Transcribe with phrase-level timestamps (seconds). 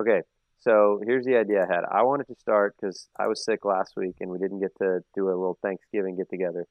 [0.00, 0.22] Okay,
[0.58, 1.84] so here's the idea I had.
[1.90, 5.00] I wanted to start because I was sick last week and we didn't get to
[5.14, 6.66] do a little Thanksgiving get together.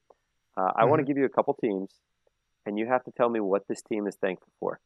[0.58, 1.90] Uh, I want to give you a couple teams,
[2.66, 4.80] and you have to tell me what this team is thankful for.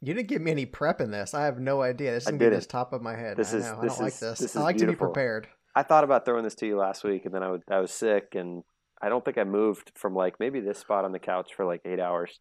[0.00, 1.32] You didn't give me any prep in this.
[1.34, 2.12] I have no idea.
[2.12, 2.58] This is I gonna be didn't.
[2.58, 3.36] just top of my head.
[3.36, 3.78] This I is- know.
[3.80, 4.38] I don't like this.
[4.40, 5.46] this I is like to be prepared.
[5.74, 7.92] I thought about throwing this to you last week, and then I was I was
[7.92, 8.64] sick, and
[9.00, 11.82] I don't think I moved from like maybe this spot on the couch for like
[11.84, 12.40] eight hours.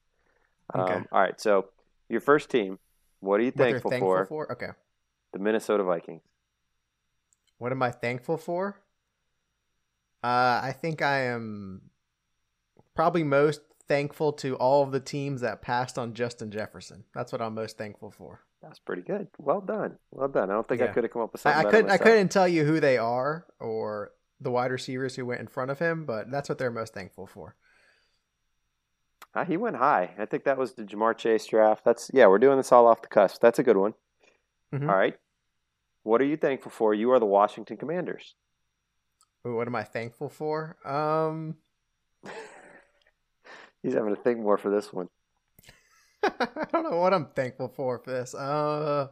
[0.75, 0.93] Okay.
[0.93, 1.67] Um, all right, so
[2.09, 2.79] your first team.
[3.19, 4.25] What are you What thankful, thankful for?
[4.25, 4.51] for?
[4.53, 4.69] Okay.
[5.33, 6.21] The Minnesota Vikings.
[7.57, 8.81] What am I thankful for?
[10.23, 11.89] Uh, I think I am
[12.95, 17.03] probably most thankful to all of the teams that passed on Justin Jefferson.
[17.13, 18.41] That's what I'm most thankful for.
[18.61, 19.27] That's pretty good.
[19.39, 19.97] Well done.
[20.11, 20.51] Well done.
[20.51, 21.91] I don't think I could have come up with something I, I couldn't.
[21.91, 25.71] I couldn't tell you who they are or the wide receivers who went in front
[25.71, 27.55] of him, but that's what they're most thankful for.
[29.33, 30.11] Ah, he went high.
[30.19, 31.83] I think that was the Ja'Marr Chase draft.
[31.83, 32.27] That's yeah.
[32.27, 33.41] We're doing this all off the cusp.
[33.41, 33.93] That's a good one.
[34.73, 34.89] Mhm.
[34.89, 35.17] All right.
[36.03, 36.93] What are you thankful for?
[36.93, 38.35] You are the Washington Commanders.
[39.45, 40.77] Ooh, what am I thankful for?
[40.85, 41.57] Um,
[43.83, 45.09] He's having to think more for this one.
[46.23, 48.35] I don't know what I'm thankful for for this.
[48.35, 49.07] Uh,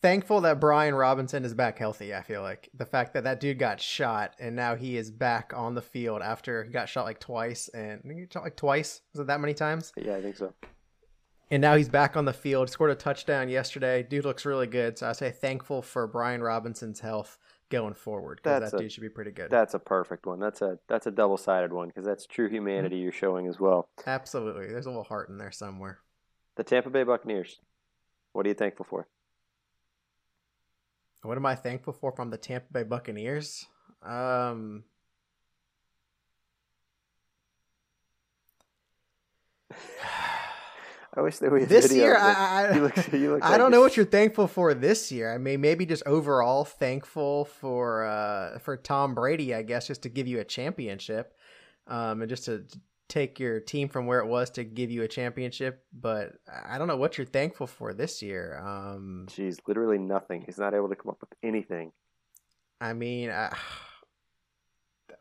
[0.00, 2.14] thankful that Brian Robinson is back healthy.
[2.14, 5.52] I feel like the fact that that dude got shot and now he is back
[5.54, 8.44] on the field after he got shot like twice and I think he got shot
[8.44, 9.00] like twice.
[9.12, 9.92] Was it that many times?
[9.96, 10.52] Yeah, I think so.
[11.52, 12.70] And now he's back on the field.
[12.70, 14.02] Scored a touchdown yesterday.
[14.02, 14.96] Dude looks really good.
[14.96, 17.36] So I say thankful for Brian Robinson's health
[17.68, 19.50] going forward because that a- dude should be pretty good.
[19.50, 20.40] That's a perfect one.
[20.40, 23.86] That's a that's a double sided one because that's true humanity you're showing as well.
[24.06, 24.68] Absolutely.
[24.68, 25.98] There's a little heart in there somewhere.
[26.56, 27.60] The Tampa Bay Buccaneers.
[28.32, 29.06] What are you thankful for?
[31.20, 33.66] What am I thankful for from the Tampa Bay Buccaneers?
[34.02, 34.84] Um,
[41.14, 42.22] I wish there was this year, of.
[42.22, 45.12] I, I, you look, you look I like don't know what you're thankful for this
[45.12, 45.32] year.
[45.32, 50.08] I mean, maybe just overall thankful for uh, for Tom Brady, I guess, just to
[50.08, 51.34] give you a championship,
[51.86, 52.64] um, and just to
[53.08, 55.84] take your team from where it was to give you a championship.
[55.92, 56.32] But
[56.66, 58.58] I don't know what you're thankful for this year.
[58.58, 60.42] Um, Jeez, literally nothing.
[60.46, 61.92] He's not able to come up with anything.
[62.80, 63.54] I mean, I,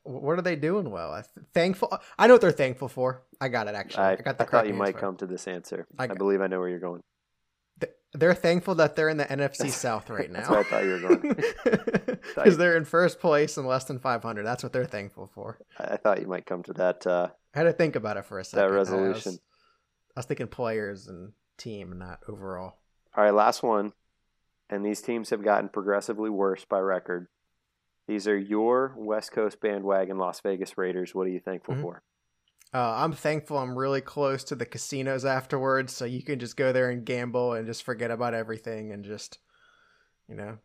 [0.03, 1.11] what are they doing well?
[1.11, 1.95] I th- thankful.
[2.17, 3.23] I know what they're thankful for.
[3.39, 4.03] I got it actually.
[4.03, 5.87] I, I, got the I thought you might come to this answer.
[5.99, 7.01] I I, believe I know where you're going.
[7.79, 10.53] Th- They're thankful that they're in the NFC South right now.
[10.55, 11.35] I thought you were going.
[12.35, 14.43] Because they're in first place and less than 500.
[14.45, 15.57] That's what they're thankful for.
[15.79, 18.39] I thought you might come to that uh, I had to think about it for
[18.39, 18.67] a second.
[18.69, 19.39] that I was- resolution.
[20.15, 22.75] I was thinking players and team, not overall.
[23.15, 23.93] All right, last one.
[24.69, 27.27] And these teams have gotten progressively worse by record.
[28.11, 31.15] These are your West Coast bandwagon Las Vegas Raiders.
[31.15, 31.81] What are you thankful Mhm.
[31.81, 32.03] for?
[32.73, 36.73] Uh, I'm thankful I'm really close to the casinos afterwards, so you can just go
[36.73, 39.39] there and gamble and just forget about everything and just,
[40.27, 40.57] you know.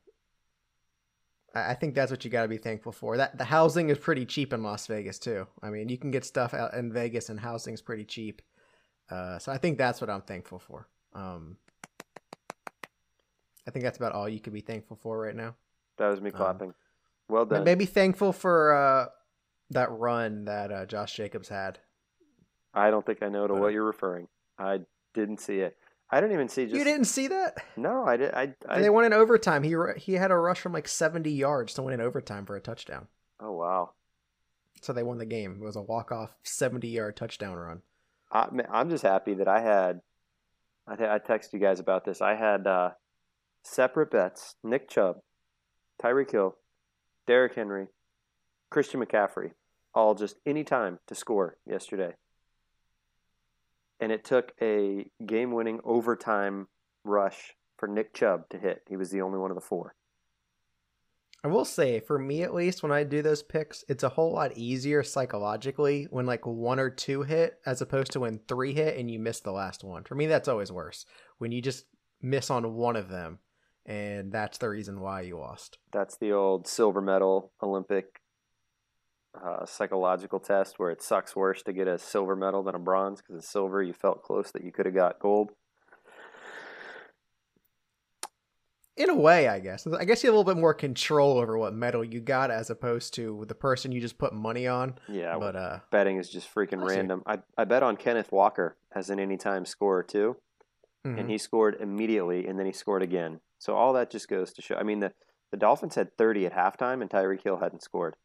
[1.54, 3.16] I I think that's what you got to be thankful for.
[3.16, 5.46] That the housing is pretty cheap in Las Vegas too.
[5.62, 8.42] I mean, you can get stuff out in Vegas and housing's pretty cheap.
[9.08, 10.88] Uh, so I think that's what I'm thankful for.
[11.12, 11.58] Um,
[13.68, 15.54] I think that's about all you could be thankful for right now.
[15.98, 16.74] That was me Um,
[17.28, 17.64] well done.
[17.64, 19.06] Maybe thankful for uh,
[19.70, 21.78] that run that uh, Josh Jacobs had.
[22.74, 24.28] I don't think I know to what you're referring.
[24.58, 24.80] I
[25.14, 25.76] didn't see it.
[26.10, 27.56] I didn't even see just you didn't see that?
[27.76, 28.32] No, I did.
[28.32, 29.62] I, I they went in overtime.
[29.62, 32.60] He he had a rush from like 70 yards to win in overtime for a
[32.60, 33.08] touchdown.
[33.40, 33.90] Oh wow.
[34.82, 35.58] So they won the game.
[35.60, 37.82] It was a walk off 70 yard touchdown run.
[38.30, 40.00] I, I'm just happy that I had.
[40.86, 42.20] I, th- I texted you guys about this.
[42.20, 42.90] I had uh,
[43.64, 45.16] separate bets: Nick Chubb,
[46.00, 46.56] Tyreek Hill,
[47.26, 47.88] Derrick Henry,
[48.70, 49.52] Christian McCaffrey,
[49.94, 52.14] all just any time to score yesterday.
[54.00, 56.68] And it took a game-winning overtime
[57.04, 58.82] rush for Nick Chubb to hit.
[58.88, 59.94] He was the only one of the four.
[61.44, 64.32] I will say, for me at least, when I do those picks, it's a whole
[64.32, 68.98] lot easier psychologically when like one or two hit as opposed to when three hit
[68.98, 70.02] and you miss the last one.
[70.04, 71.06] For me, that's always worse.
[71.38, 71.84] When you just
[72.20, 73.38] miss on one of them
[73.86, 75.78] and that's the reason why you lost.
[75.92, 78.20] That's the old silver medal Olympic
[79.44, 83.20] uh, psychological test where it sucks worse to get a silver medal than a bronze
[83.20, 83.82] because it's silver.
[83.82, 85.50] You felt close that you could have got gold.
[88.96, 89.86] In a way, I guess.
[89.86, 92.70] I guess you have a little bit more control over what medal you got as
[92.70, 94.94] opposed to the person you just put money on.
[95.06, 97.22] Yeah, But uh betting is just freaking I random.
[97.26, 100.36] I, I bet on Kenneth Walker as an anytime scorer too,
[101.06, 101.20] mhm.
[101.20, 103.40] and he scored immediately, and then he scored again.
[103.58, 104.76] So all that just goes to show.
[104.76, 105.12] I mean, the
[105.50, 108.16] the Dolphins had 30 at halftime, and Tyreek Hill hadn't scored.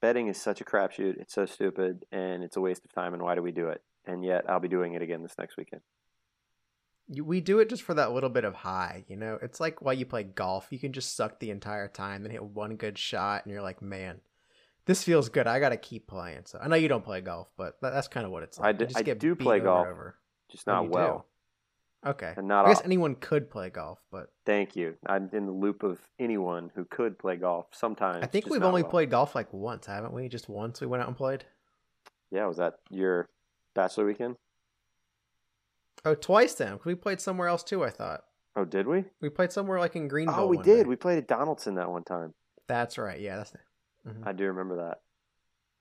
[0.00, 1.16] Betting is such a crapshoot.
[1.18, 3.14] It's so stupid, and it's a waste of time.
[3.14, 3.82] And why do we do it?
[4.04, 5.82] And yet, I'll be doing it again this next weekend.
[7.08, 9.38] We do it just for that little bit of high, you know.
[9.42, 10.68] It's like why you play golf.
[10.70, 13.80] You can just suck the entire time, then hit one good shot, and you're like,
[13.80, 14.20] man,
[14.86, 15.46] this feels good.
[15.46, 16.42] I got to keep playing.
[16.46, 18.68] So I know you don't play golf, but that's kind of what it's like.
[18.68, 19.86] I do, I do play golf,
[20.50, 21.26] just oh, not well.
[22.06, 22.34] Okay.
[22.36, 22.84] And not I guess off.
[22.84, 24.96] anyone could play golf, but thank you.
[25.06, 27.66] I'm in the loop of anyone who could play golf.
[27.72, 28.90] Sometimes I think we've only well.
[28.90, 30.28] played golf like once, haven't we?
[30.28, 31.44] Just once we went out and played.
[32.30, 33.28] Yeah, was that your
[33.74, 34.36] bachelor weekend?
[36.04, 36.78] Oh, twice then.
[36.84, 37.84] We played somewhere else too.
[37.84, 38.24] I thought.
[38.56, 39.04] Oh, did we?
[39.20, 40.40] We played somewhere like in Greenville.
[40.40, 40.84] Oh, we did.
[40.84, 40.88] Day.
[40.88, 42.34] We played at Donaldson that one time.
[42.68, 43.20] That's right.
[43.20, 43.52] Yeah, that's.
[44.06, 44.28] Mm-hmm.
[44.28, 44.76] I do remember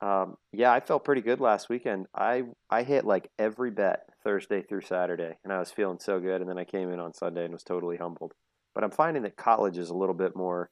[0.01, 0.07] that.
[0.07, 2.07] Um, yeah, I felt pretty good last weekend.
[2.15, 6.41] I I hit like every bet Thursday through Saturday, and I was feeling so good.
[6.41, 8.33] And then I came in on Sunday and was totally humbled.
[8.73, 10.69] But I'm finding that college is a little bit more.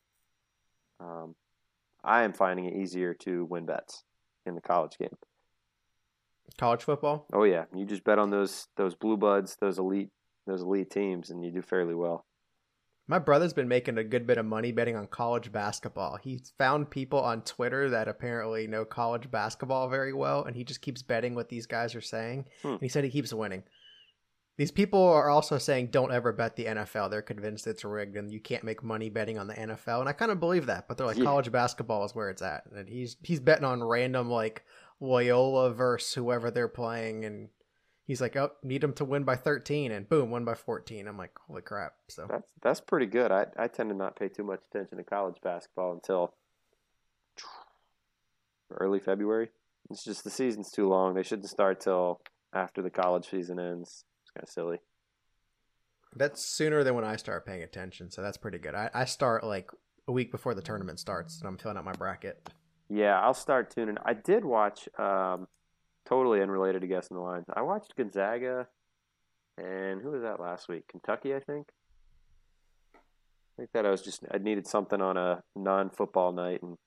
[0.99, 1.35] Um,
[2.03, 4.03] I am finding it easier to win bets
[4.45, 5.15] in the college game.
[6.57, 7.25] College football?
[7.33, 10.09] Oh yeah, you just bet on those those blue bloods, those elite
[10.47, 12.25] those elite teams, and you do fairly well.
[13.11, 16.17] My brother's been making a good bit of money betting on college basketball.
[16.23, 20.79] He's found people on Twitter that apparently know college basketball very well, and he just
[20.79, 22.45] keeps betting what these guys are saying.
[22.61, 22.69] Hmm.
[22.69, 23.63] And he said he keeps winning.
[24.55, 27.11] These people are also saying don't ever bet the NFL.
[27.11, 29.99] They're convinced it's rigged and you can't make money betting on the NFL.
[29.99, 31.25] And I kind of believe that, but they're like yeah.
[31.25, 32.63] college basketball is where it's at.
[32.73, 34.63] And he's he's betting on random like
[35.01, 37.49] Loyola versus whoever they're playing and
[38.05, 41.07] he's like, "Oh, need him to win by 13," and boom, win by 14.
[41.07, 43.31] I'm like, "Holy crap!" So that's that's pretty good.
[43.31, 46.33] I I tend to not pay too much attention to college basketball until
[48.71, 49.49] early February.
[49.89, 51.13] It's just the season's too long.
[51.13, 52.21] They shouldn't start till
[52.53, 54.05] after the college season ends.
[54.23, 54.77] It's kind of silly.
[56.15, 58.75] That's sooner than when I start paying attention, so that's pretty good.
[58.75, 59.69] I, I start like
[60.07, 62.49] a week before the tournament starts, and I'm filling out my bracket.
[62.89, 63.97] Yeah, I'll start tuning.
[64.03, 65.47] I did watch um,
[66.11, 67.45] totally unrelated to guessing the lines.
[67.53, 68.67] I watched Gonzaga,
[69.57, 70.87] and who was that last week?
[70.89, 71.69] Kentucky, I think.
[72.93, 72.99] I
[73.57, 76.77] think that I was just I needed something on a non-football night, and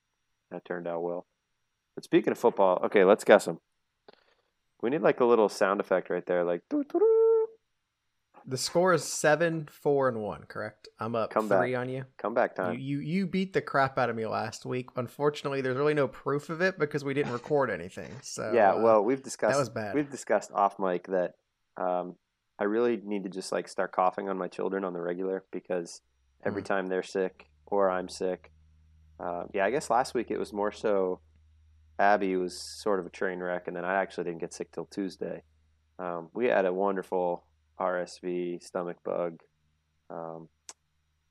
[0.51, 1.25] that turned out well.
[1.95, 3.61] But speaking of football, okay, let's guess them.
[4.83, 6.61] We need like a little sound effect right there, like.
[6.69, 7.24] Doo-doo-doo.
[8.47, 10.45] The score is seven, four, and one.
[10.45, 10.89] Correct.
[11.01, 11.81] I'm up Come three back.
[11.81, 12.05] on you.
[12.19, 12.79] Comeback time.
[12.79, 14.89] You, you you beat the crap out of me last week.
[14.97, 18.11] Unfortunately, there's really no proof of it because we didn't record anything.
[18.23, 19.95] So yeah, uh, well, we've discussed that was bad.
[19.95, 21.35] We've discussed off mic that
[21.77, 22.17] um,
[22.59, 26.03] I really need to just like start coughing on my children on the regular because
[26.45, 26.67] every mm.
[26.67, 28.53] time they're sick or I'm sick.
[29.19, 31.21] Uh, yeah, I guess last week it was more so.
[31.99, 34.87] Abby was sort of a train wreck, and then I actually didn't get sick till
[34.87, 35.43] Tuesday.
[35.99, 37.45] Um, we had a wonderful
[37.81, 39.41] RSV, stomach bug,
[40.11, 40.49] um,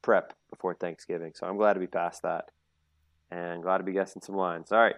[0.02, 1.34] prep before Thanksgiving.
[1.36, 2.50] So I'm glad to be past that
[3.32, 4.72] and glad to be guessing some lines.
[4.72, 4.96] All right.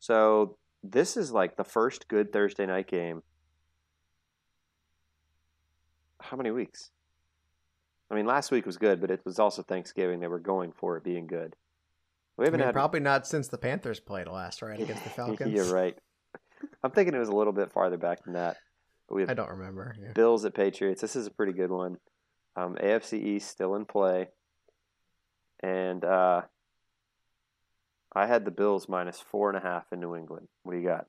[0.00, 3.22] So this is like the first good Thursday night game.
[6.20, 6.90] How many weeks?
[8.10, 10.20] I mean, last week was good, but it was also Thanksgiving.
[10.20, 11.54] They were going for it being good.
[12.36, 15.10] We haven't I mean, had probably not since the Panthers played last, right, against the
[15.16, 15.52] Falcons.
[15.52, 15.96] You're right.
[16.82, 18.56] I'm thinking it was a little bit farther back than that.
[19.10, 19.96] We have I don't remember.
[20.00, 20.12] Yeah.
[20.12, 21.00] Bills at Patriots.
[21.00, 21.98] This is a pretty good one.
[22.56, 24.28] Um, AFC East still in play,
[25.62, 26.42] and uh,
[28.14, 30.48] I had the Bills minus four and a half in New England.
[30.62, 31.06] What do you got?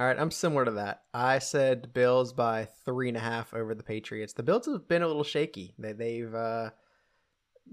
[0.00, 1.02] All right, I'm similar to that.
[1.12, 4.32] I said Bills by three and a half over the Patriots.
[4.32, 5.74] The Bills have been a little shaky.
[5.76, 6.70] They, they've uh,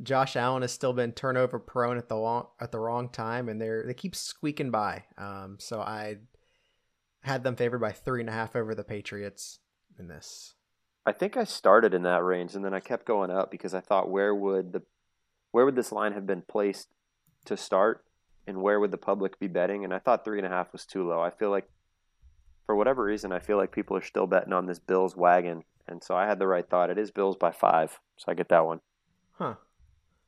[0.01, 3.61] Josh Allen has still been turnover prone at the long, at the wrong time, and
[3.61, 5.03] they're they keep squeaking by.
[5.17, 6.17] Um, so I
[7.25, 9.59] had them favored by three and a half over the Patriots
[9.97, 10.53] in this.
[11.07, 13.79] I think I started in that range and then I kept going up because I
[13.79, 14.83] thought where would the
[15.51, 16.89] where would this line have been placed
[17.45, 18.03] to start
[18.45, 19.83] and where would the public be betting?
[19.83, 21.21] And I thought three and a half was too low.
[21.21, 21.67] I feel like
[22.65, 25.63] for whatever reason I feel like people are still betting on this Bills wagon.
[25.87, 26.89] And so I had the right thought.
[26.89, 27.99] It is Bills by five.
[28.17, 28.81] So I get that one.
[29.33, 29.55] Huh.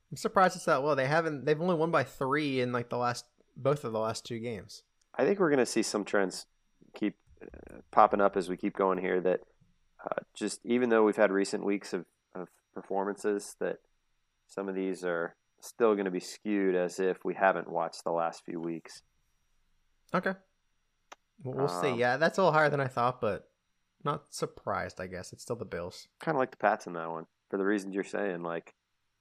[0.10, 0.96] I'm surprised it's that low.
[0.96, 3.26] They haven't they've only won by three in like the last
[3.56, 4.84] both of the last two games.
[5.16, 6.46] I think we're gonna see some trends
[6.98, 9.42] keep uh, popping up as we keep going here that
[10.04, 13.78] uh, just even though we've had recent weeks of, of performances that
[14.48, 18.12] some of these are still going to be skewed as if we haven't watched the
[18.12, 19.02] last few weeks.
[20.14, 20.34] Okay.
[21.44, 22.00] we'll um, see.
[22.00, 23.50] Yeah, that's a little higher than I thought, but
[24.04, 25.34] not surprised, I guess.
[25.34, 26.08] It's still the Bills.
[26.20, 28.44] Kind of like the Pats in that one for the reasons you're saying.
[28.44, 28.74] Like,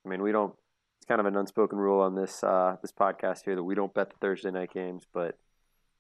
[0.05, 0.55] I mean, we don't,
[0.99, 3.95] it's kind of an unspoken rule on this, uh, this podcast here that we don't
[3.95, 5.39] bet the Thursday night games, but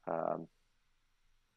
[0.06, 0.46] um,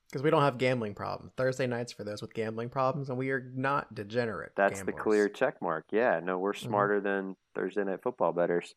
[0.09, 1.31] because we don't have gambling problems.
[1.37, 4.53] Thursday nights for those with gambling problems, and we are not degenerate.
[4.55, 4.95] That's gamblers.
[4.95, 5.85] the clear check mark.
[5.91, 6.67] Yeah, no, we're mm-hmm.
[6.67, 7.05] smarter mm-hmm.
[7.05, 8.73] than Thursday night football betters.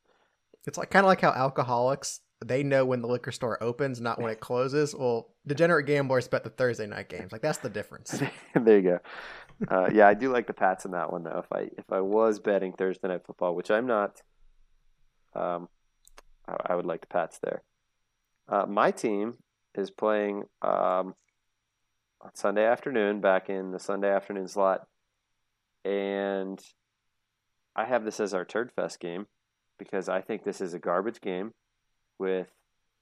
[0.67, 4.21] It's like kind of like how alcoholics they know when the liquor store opens, not
[4.21, 4.95] when it closes.
[4.95, 7.33] Well, degenerate gamblers bet the Thursday night games.
[7.33, 8.11] Like that's the difference.
[8.55, 9.01] there you go.
[9.69, 11.45] Uh, yeah, I do like the Pats in that one though.
[11.45, 14.21] If I if I was betting Thursday night football, which I'm not,
[15.35, 15.69] um,
[16.47, 17.63] I, I would like the Pats there.
[18.49, 19.39] Uh, my team
[19.75, 21.15] is playing um,
[22.23, 24.87] on Sunday afternoon, back in the Sunday afternoon slot,
[25.85, 26.63] and
[27.75, 29.27] I have this as our Turd Fest game
[29.79, 31.53] because I think this is a garbage game
[32.19, 32.49] with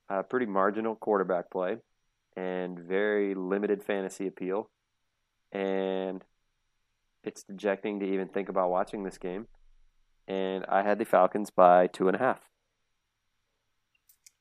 [0.09, 1.77] uh, pretty marginal quarterback play
[2.37, 4.71] and very limited fantasy appeal.
[5.53, 6.25] And
[7.23, 9.47] it's dejecting to even think about watching this game.
[10.27, 12.41] And I had the Falcons by two and a half.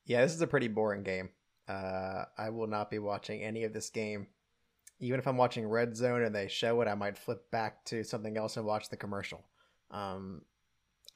[0.06, 1.30] Yeah, this is a pretty boring game.
[1.68, 4.28] Uh, I will not be watching any of this game.
[5.00, 8.04] Even if I'm watching Red Zone and they show it, I might flip back to
[8.04, 9.44] something else and watch the commercial.
[9.90, 10.42] Um,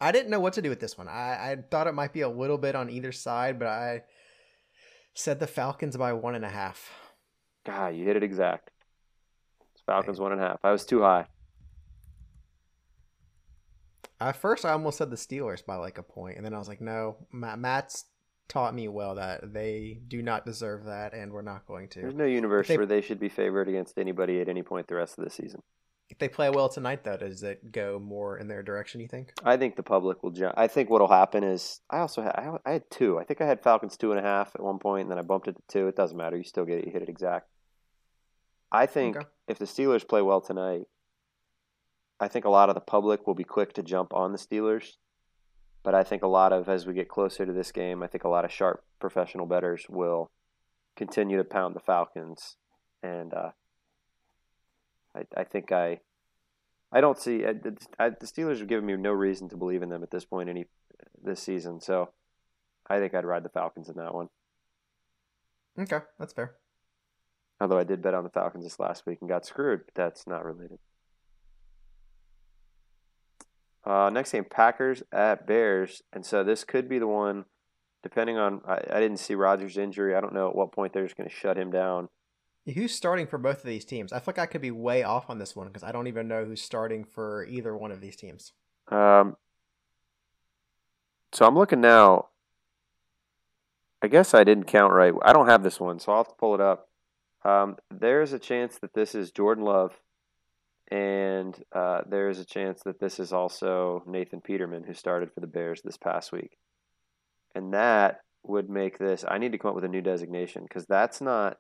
[0.00, 1.06] I didn't know what to do with this one.
[1.06, 4.02] I, I thought it might be a little bit on either side, but I
[5.14, 6.90] said the Falcons by one and a half.
[7.64, 8.70] God, you hit it exact.
[9.86, 10.60] Falcons one and a half.
[10.64, 11.26] I was too high.
[14.20, 16.68] At first, I almost said the Steelers by like a point, and then I was
[16.68, 18.06] like, no, Matt, Matt's
[18.54, 22.00] taught me well that they do not deserve that, and we're not going to.
[22.00, 24.94] There's no universe they, where they should be favored against anybody at any point the
[24.94, 25.60] rest of the season.
[26.08, 29.00] If they play well tonight, though, does it go more in their direction?
[29.00, 29.32] You think?
[29.42, 30.30] I think the public will.
[30.30, 30.54] jump.
[30.56, 33.18] I think what'll happen is I also had I, I had two.
[33.18, 35.22] I think I had Falcons two and a half at one point, and then I
[35.22, 35.88] bumped it to two.
[35.88, 36.36] It doesn't matter.
[36.36, 36.86] You still get it.
[36.86, 37.48] You hit it exact.
[38.70, 39.26] I think okay.
[39.48, 40.82] if the Steelers play well tonight,
[42.20, 44.92] I think a lot of the public will be quick to jump on the Steelers.
[45.84, 48.24] But I think a lot of, as we get closer to this game, I think
[48.24, 50.30] a lot of sharp professional bettors will
[50.96, 52.56] continue to pound the Falcons.
[53.02, 53.50] And uh,
[55.14, 56.00] I, I think I,
[56.90, 57.54] I don't see I,
[57.98, 60.48] I, the Steelers have given me no reason to believe in them at this point
[60.48, 60.64] any
[61.22, 61.80] this season.
[61.80, 62.10] So
[62.88, 64.30] I think I'd ride the Falcons in that one.
[65.78, 66.54] Okay, that's fair.
[67.60, 70.26] Although I did bet on the Falcons this last week and got screwed, but that's
[70.26, 70.78] not related.
[73.84, 77.44] Uh, next game, Packers at Bears, and so this could be the one.
[78.02, 80.14] Depending on, I, I didn't see Rodgers' injury.
[80.14, 82.08] I don't know at what point they're just going to shut him down.
[82.66, 84.12] Who's starting for both of these teams?
[84.12, 86.28] I feel like I could be way off on this one because I don't even
[86.28, 88.52] know who's starting for either one of these teams.
[88.88, 89.36] Um,
[91.32, 92.28] so I'm looking now.
[94.00, 95.12] I guess I didn't count right.
[95.22, 96.88] I don't have this one, so I'll have to pull it up.
[97.44, 99.98] Um, there's a chance that this is Jordan Love,
[100.94, 105.40] and uh, there is a chance that this is also Nathan Peterman, who started for
[105.40, 106.56] the Bears this past week.
[107.52, 109.24] And that would make this.
[109.26, 111.56] I need to come up with a new designation because that's not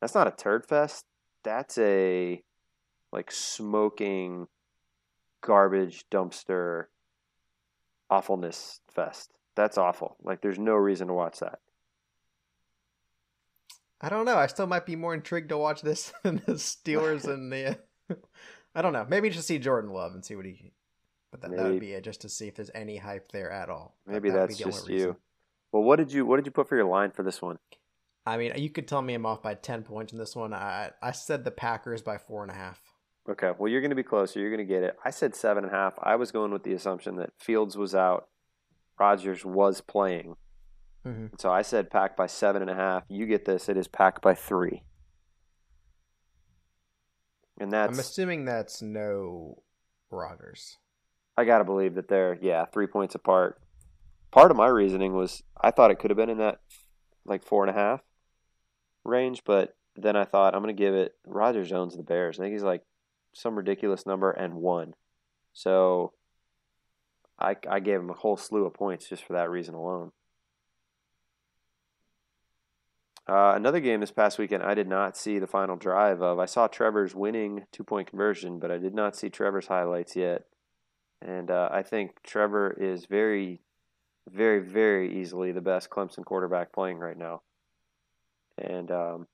[0.00, 1.04] that's not a turd fest.
[1.44, 2.42] That's a
[3.12, 4.46] like smoking
[5.42, 6.84] garbage dumpster
[8.08, 9.32] awfulness fest.
[9.54, 10.16] That's awful.
[10.22, 11.58] Like there's no reason to watch that.
[14.00, 14.38] I don't know.
[14.38, 17.78] I still might be more intrigued to watch this than the Steelers and the.
[18.74, 19.06] I don't know.
[19.08, 20.72] Maybe just see Jordan Love and see what he.
[21.30, 23.70] But that, that would be it, just to see if there's any hype there at
[23.70, 23.96] all.
[24.06, 25.16] Maybe that that's just you.
[25.72, 27.58] Well, what did you what did you put for your line for this one?
[28.26, 30.52] I mean, you could tell me I'm off by ten points in this one.
[30.52, 32.80] I I said the Packers by four and a half.
[33.28, 34.40] Okay, well you're going to be closer.
[34.40, 34.96] You're going to get it.
[35.04, 35.94] I said seven and a half.
[36.02, 38.28] I was going with the assumption that Fields was out,
[38.98, 40.36] Rodgers was playing,
[41.06, 41.26] Mm-hmm.
[41.38, 43.04] So I said pack by seven and a half.
[43.08, 43.68] You get this.
[43.68, 44.82] It is packed by three.
[47.58, 47.92] And that's.
[47.92, 49.62] I'm assuming that's no
[50.10, 50.78] Rodgers.
[51.36, 53.60] I gotta believe that they're yeah three points apart.
[54.30, 56.60] Part of my reasoning was I thought it could have been in that
[57.24, 58.00] like four and a half
[59.04, 62.38] range, but then I thought I'm gonna give it Rodgers owns the Bears.
[62.38, 62.82] I think he's like
[63.34, 64.94] some ridiculous number and one.
[65.52, 66.12] So
[67.38, 70.12] I I gave him a whole slew of points just for that reason alone.
[73.28, 76.38] Uh, another game this past weekend, I did not see the final drive of.
[76.38, 80.44] I saw Trevor's winning two point conversion, but I did not see Trevor's highlights yet.
[81.20, 83.60] And uh, I think Trevor is very,
[84.28, 87.42] very, very easily the best Clemson quarterback playing right now.
[88.58, 89.26] And um,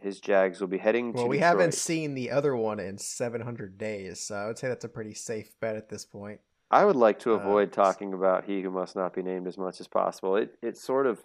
[0.00, 1.48] his Jags will be heading to well, we Detroit.
[1.48, 5.14] haven't seen the other one in 700 days, so I would say that's a pretty
[5.14, 6.40] safe bet at this point.
[6.70, 9.48] I would like to uh, avoid uh, talking about he who must not be named
[9.48, 10.36] as much as possible.
[10.36, 11.24] It it sort of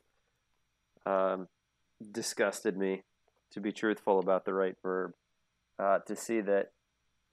[1.05, 1.47] um,
[2.11, 3.03] disgusted me,
[3.51, 5.13] to be truthful about the right verb,
[5.79, 6.71] uh, to see that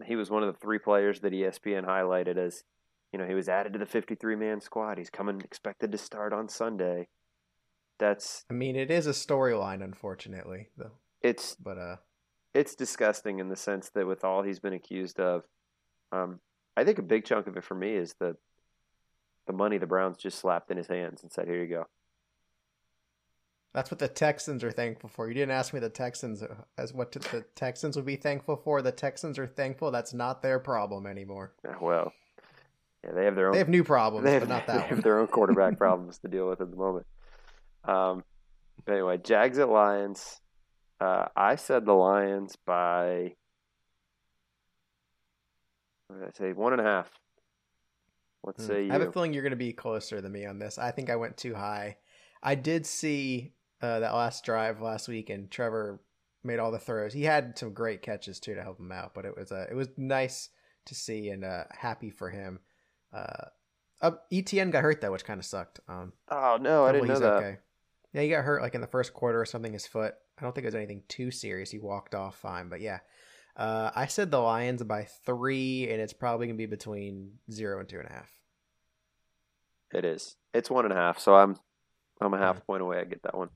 [0.04, 2.64] he was one of the three players that ESPN highlighted as,
[3.12, 4.98] you know, he was added to the 53 man squad.
[4.98, 7.08] He's coming expected to start on Sunday.
[7.98, 8.44] That's.
[8.50, 10.92] I mean, it is a storyline, unfortunately, though.
[11.20, 11.56] It's.
[11.56, 11.96] But, uh.
[12.54, 15.44] It's disgusting in the sense that with all he's been accused of,
[16.12, 16.40] um,
[16.76, 18.37] I think a big chunk of it for me is the
[19.46, 21.87] the money the Browns just slapped in his hands and said, "Here you go."
[23.78, 25.28] That's what the Texans are thankful for.
[25.28, 28.82] You didn't ask me the Texans uh, as what the Texans would be thankful for.
[28.82, 31.52] The Texans are thankful that's not their problem anymore.
[31.80, 32.12] Well,
[33.04, 33.52] yeah, they have their own.
[33.52, 34.73] They have new problems, they have, but not that.
[34.73, 35.02] they that have one.
[35.02, 37.06] their own quarterback problems to deal with at the moment.
[37.85, 38.25] Um,
[38.85, 40.40] but anyway, Jags at Lions.
[41.00, 43.35] Uh, I said the Lions by
[46.08, 46.52] what did I say?
[46.52, 47.12] One and a half.
[48.42, 48.62] What Hmm.
[48.66, 48.90] say you?
[48.90, 50.78] I have a feeling you're going to be closer than me on this.
[50.78, 51.99] I think I went too high.
[52.42, 56.00] I did see uh, that last drive last week, and Trevor
[56.44, 57.12] made all the throws.
[57.12, 59.75] He had some great catches too to help him out, but it was uh, it
[59.75, 60.50] was nice
[60.87, 62.61] to see and uh, happy for him.
[63.12, 63.47] Uh,
[64.00, 65.80] uh, ETN got hurt though, which kind of sucked.
[65.88, 67.32] Um, oh no, I didn't know that.
[67.35, 67.56] okay.
[68.12, 69.73] Yeah, he got hurt like in the first quarter or something.
[69.73, 70.14] His foot.
[70.38, 71.70] I don't think it was anything too serious.
[71.70, 73.00] He walked off fine, but yeah.
[73.56, 77.88] Uh, I said the Lions by three, and it's probably gonna be between zero and
[77.88, 78.30] two and a half.
[79.92, 80.37] It is.
[80.54, 81.56] It's one and a half, so I'm
[82.20, 82.62] I'm a half Hmm.
[82.66, 83.00] point away.
[83.00, 83.49] I get that one.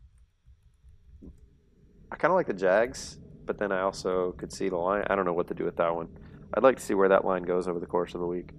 [2.12, 3.16] I kind of like the Jags,
[3.46, 5.02] but then I also could see the line.
[5.08, 6.08] I don't know what to do with that one.
[6.52, 8.50] I'd like to see where that line goes over the course of the week.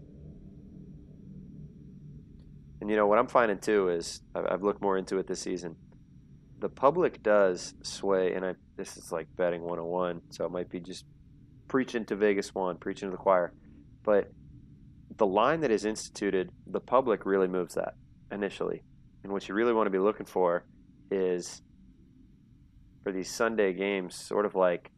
[2.81, 5.75] And you know what I'm finding too is I've, looked more into it this season.
[6.59, 10.79] The public does sway, and I this is like betting 101, so it might be
[10.79, 11.05] just
[11.67, 13.53] preaching to Vegas one, preaching to the choir,
[14.03, 14.31] but
[15.17, 17.93] the line that is instituted, the public really moves that
[18.31, 18.81] initially.
[19.23, 20.65] And what you really want to be looking for
[21.11, 21.61] is
[23.03, 24.91] for these Sunday games, sort of like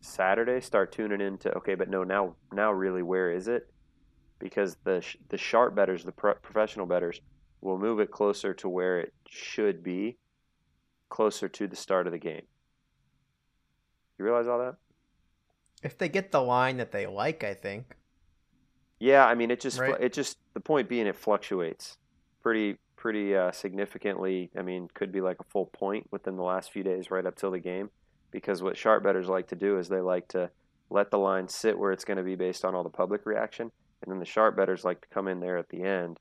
[0.00, 3.70] Saturday, start tuning into okay, but no, now now really, where is it?
[4.38, 7.20] Because the sh- the sharp betters, the pro- professional betters,
[7.60, 10.16] will move it closer to where it should be,
[11.08, 12.42] closer to the start of the game.
[14.18, 14.76] You realize all that?
[15.82, 17.96] If they get the line that they like, I think.
[18.98, 19.98] Yeah, I mean, it just Right.
[20.00, 21.96] it just the point being it fluctuates
[22.42, 24.50] pretty pretty uh, significantly.
[24.56, 27.34] I mean, could be like a full point within the last few days, right up
[27.34, 27.90] till the game,
[28.30, 30.50] because what sharp betters like to do is they like to
[30.90, 33.72] let the line sit where it's going to be based on all the public reaction,
[34.02, 36.18] and then the sharp betters like to come in there at the end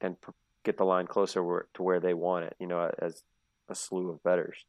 [0.00, 0.30] and pr-
[0.64, 2.56] get the line closer where, to where they want it.
[2.58, 3.22] You know, as
[3.68, 4.64] a slew of betters.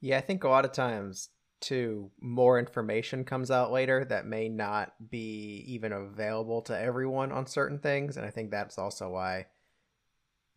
[0.00, 1.28] Yeah, I think a lot of times
[1.58, 7.46] too, more information comes out later that may not be even available to everyone on
[7.46, 9.46] certain things, and I think that's also why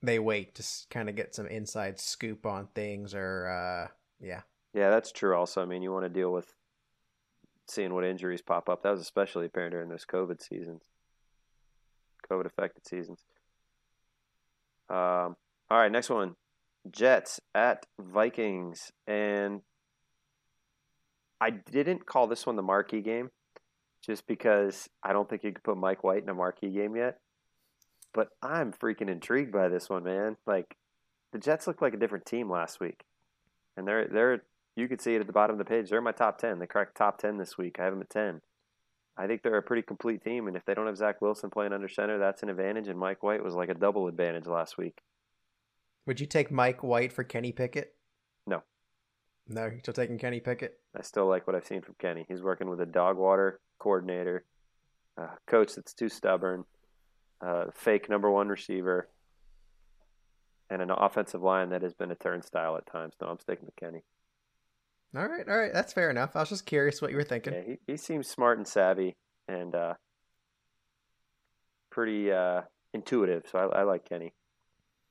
[0.06, 3.88] they wait to kind of get some inside scoop on things, or uh,
[4.20, 4.41] yeah,
[4.74, 5.36] Yeah, that's true.
[5.36, 6.54] Also, I mean, you want to deal with
[7.68, 8.84] seeing what injuries pop up.
[8.84, 10.84] That was especially apparent during those COVID seasons,
[12.30, 13.26] COVID affected seasons.
[14.89, 15.36] Um,
[15.70, 16.36] all right, next one
[16.91, 18.91] Jets at Vikings.
[19.08, 19.62] And
[21.41, 23.30] I didn't call this one the marquee game
[24.06, 27.20] just because I don't think you could put Mike White in a marquee game yet.
[28.15, 30.38] But I'm freaking intrigued by this one, man.
[30.47, 30.78] Like,
[31.34, 33.04] the Jets looked like a different team last week.
[33.75, 34.43] And they're they're
[34.78, 35.89] you could see it at the bottom of the page.
[35.89, 36.60] They're my top ten.
[36.60, 37.75] They cracked top ten this week.
[37.78, 38.41] I have them at ten.
[39.17, 41.73] I think they're a pretty complete team, and if they don't have Zach Wilson playing
[41.73, 42.88] under center, that's an advantage.
[42.88, 45.01] And Mike White was like a double advantage last week.
[46.06, 47.95] would you take Mike White for Kenny Pickett?
[48.47, 48.63] No.
[49.47, 50.80] No, you're still taking Kenny Pickett.
[50.97, 52.25] I still like what I've seen from Kenny.
[52.28, 54.45] He's working with a dog water coordinator,
[55.17, 56.65] a coach that's too stubborn,
[57.41, 59.10] a fake number one receiver,
[60.69, 63.13] and an offensive line that has been a turnstile at times.
[63.21, 64.04] No, I'm sticking with Kenny.
[65.15, 66.36] All right, all right, that's fair enough.
[66.36, 67.54] I was just curious what you were thinking.
[67.54, 69.15] Yeah, he, he seems smart and savvy
[69.48, 69.93] and uh,
[71.89, 72.62] pretty uh,
[72.93, 73.43] intuitive.
[73.50, 74.34] So I, I like Kenny.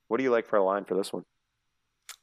[0.08, 1.24] What do you like for a line for this one?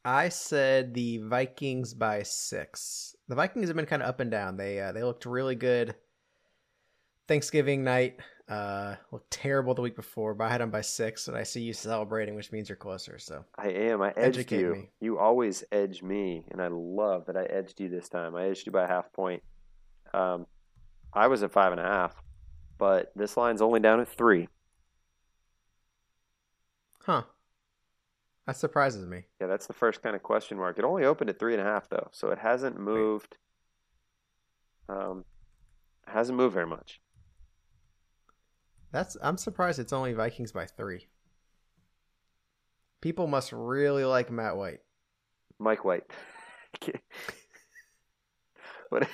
[0.06, 3.16] I said the Vikings by six.
[3.28, 4.58] The Vikings have been kind of up and down.
[4.58, 5.96] They uh, they looked really good
[7.28, 8.20] Thanksgiving night.
[8.52, 11.62] Uh, looked terrible the week before, but I had them by six, and I see
[11.62, 13.18] you celebrating, which means you're closer.
[13.18, 14.02] So I am.
[14.02, 14.74] I edged Educate you.
[14.74, 14.90] me.
[15.00, 18.36] You always edge me, and I love that I edged you this time.
[18.36, 19.42] I edged you by a half point.
[20.14, 20.48] Um,
[21.14, 22.22] I was at five and a half,
[22.78, 24.50] but this line's only down at three.
[27.06, 27.24] Huh.
[28.48, 29.24] That surprises me.
[29.40, 30.78] Yeah, that's the first kind of question mark.
[30.78, 33.38] It only opened at three and a half though, so it hasn't moved.
[34.90, 35.24] Um,
[36.06, 37.00] hasn't moved very much.
[38.92, 41.08] That's I'm surprised it's only Vikings by three.
[43.02, 44.80] People must really like Matt White.
[45.58, 46.04] Mike White.
[48.90, 49.08] what,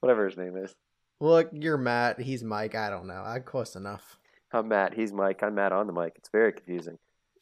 [0.00, 0.74] whatever his name is.
[1.20, 2.20] Look, you're Matt.
[2.20, 2.74] He's Mike.
[2.74, 3.22] I don't know.
[3.24, 4.18] I'm close enough.
[4.52, 4.94] I'm Matt.
[4.94, 5.42] He's Mike.
[5.42, 6.12] I'm Matt on the mic.
[6.16, 6.98] It's very confusing.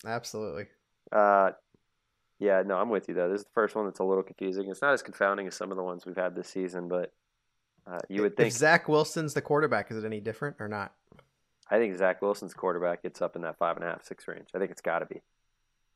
[0.07, 0.67] Absolutely.
[1.11, 1.51] Uh,
[2.39, 3.31] yeah, no, I'm with you though.
[3.31, 4.71] This is the first one that's a little confusing.
[4.71, 7.13] It's not as confounding as some of the ones we've had this season, but
[7.87, 8.49] uh, you would think.
[8.49, 10.93] if Zach Wilson's the quarterback, is it any different or not?
[11.73, 14.49] I think Zach Wilson's quarterback gets up in that five and a half, six range.
[14.55, 15.23] I think it's got to be.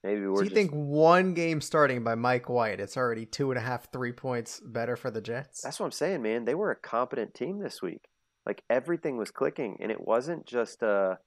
[0.03, 3.51] Maybe we're So you just, think one game starting by Mike White, it's already two
[3.51, 5.61] and a half, three points better for the Jets?
[5.61, 6.47] That's what I'm saying, man.
[6.47, 8.09] They were a competent team this week.
[8.47, 11.19] Like everything was clicking, and it wasn't just a.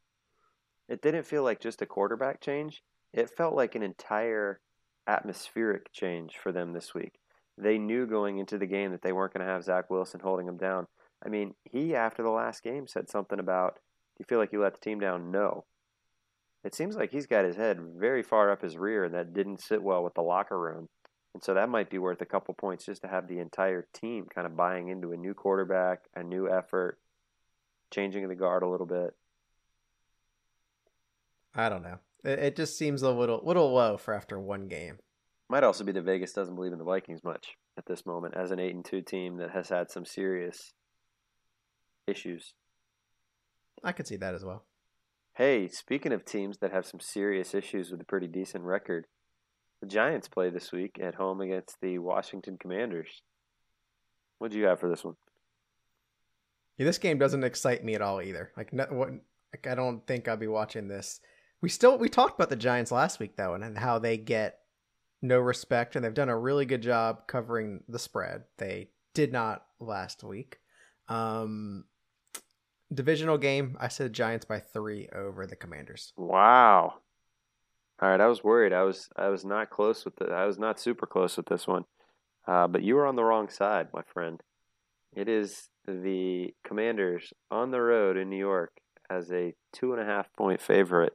[0.88, 2.82] It didn't feel like just a quarterback change.
[3.14, 4.62] It felt like an entire
[5.06, 7.20] atmospheric change for them this week.
[7.58, 10.46] They knew going into the game that they weren't going to have Zach Wilson holding
[10.46, 10.88] them down.
[11.24, 13.82] I mean, he after the last game said something about, "Do
[14.20, 15.66] you feel like you let the team down?" No.
[16.64, 19.62] It seems like he's got his head very far up his rear, and that didn't
[19.62, 20.90] sit well with the locker room.
[21.34, 24.26] And so that might be worth a couple points just to have the entire team
[24.34, 27.00] kind of buying into a new quarterback, a new effort,
[27.92, 29.16] changing the guard a little bit.
[31.54, 32.00] I don't know.
[32.24, 34.98] It, it just seems a little little low for after one game.
[35.50, 38.52] Might also be that Vegas doesn't believe in the Vikings much at this moment as
[38.52, 40.74] an eight and two team that has had some serious
[42.06, 42.54] issues.
[43.84, 44.66] I could see that as well.
[45.36, 49.08] Hey, speaking of teams that have some serious issues with a pretty decent record,
[49.82, 53.22] the Giants play this week at home against the Washington Commanders.
[54.38, 55.16] What do you have for this one?
[56.78, 58.52] Yeah, this game doesn't excite me at all either.
[58.58, 59.10] Like, no, what,
[59.54, 61.20] like I don't think I'll be watching this.
[61.62, 64.60] We still we talked about the Giants last week though, and, and how they get
[65.22, 68.44] no respect, and they've done a really good job covering the spread.
[68.58, 70.60] They did not last week.
[71.10, 71.86] Um,
[72.94, 76.14] divisional game, I said Giants by three over the Commanders.
[76.18, 76.96] Wow.
[78.02, 78.72] All right, I was worried.
[78.72, 80.26] I was I was not close with the.
[80.26, 81.84] I was not super close with this one,
[82.48, 84.42] uh, but you were on the wrong side, my friend.
[85.14, 88.72] It is the Commanders on the road in New York
[89.10, 91.14] as a two and a half point favorite,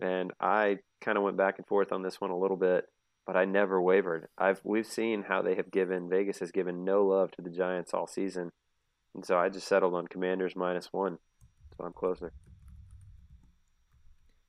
[0.00, 2.84] and I kind of went back and forth on this one a little bit,
[3.26, 4.28] but I never wavered.
[4.38, 7.94] I've we've seen how they have given Vegas has given no love to the Giants
[7.94, 8.52] all season,
[9.14, 11.18] and so I just settled on Commanders minus one,
[11.76, 12.32] so I'm closer.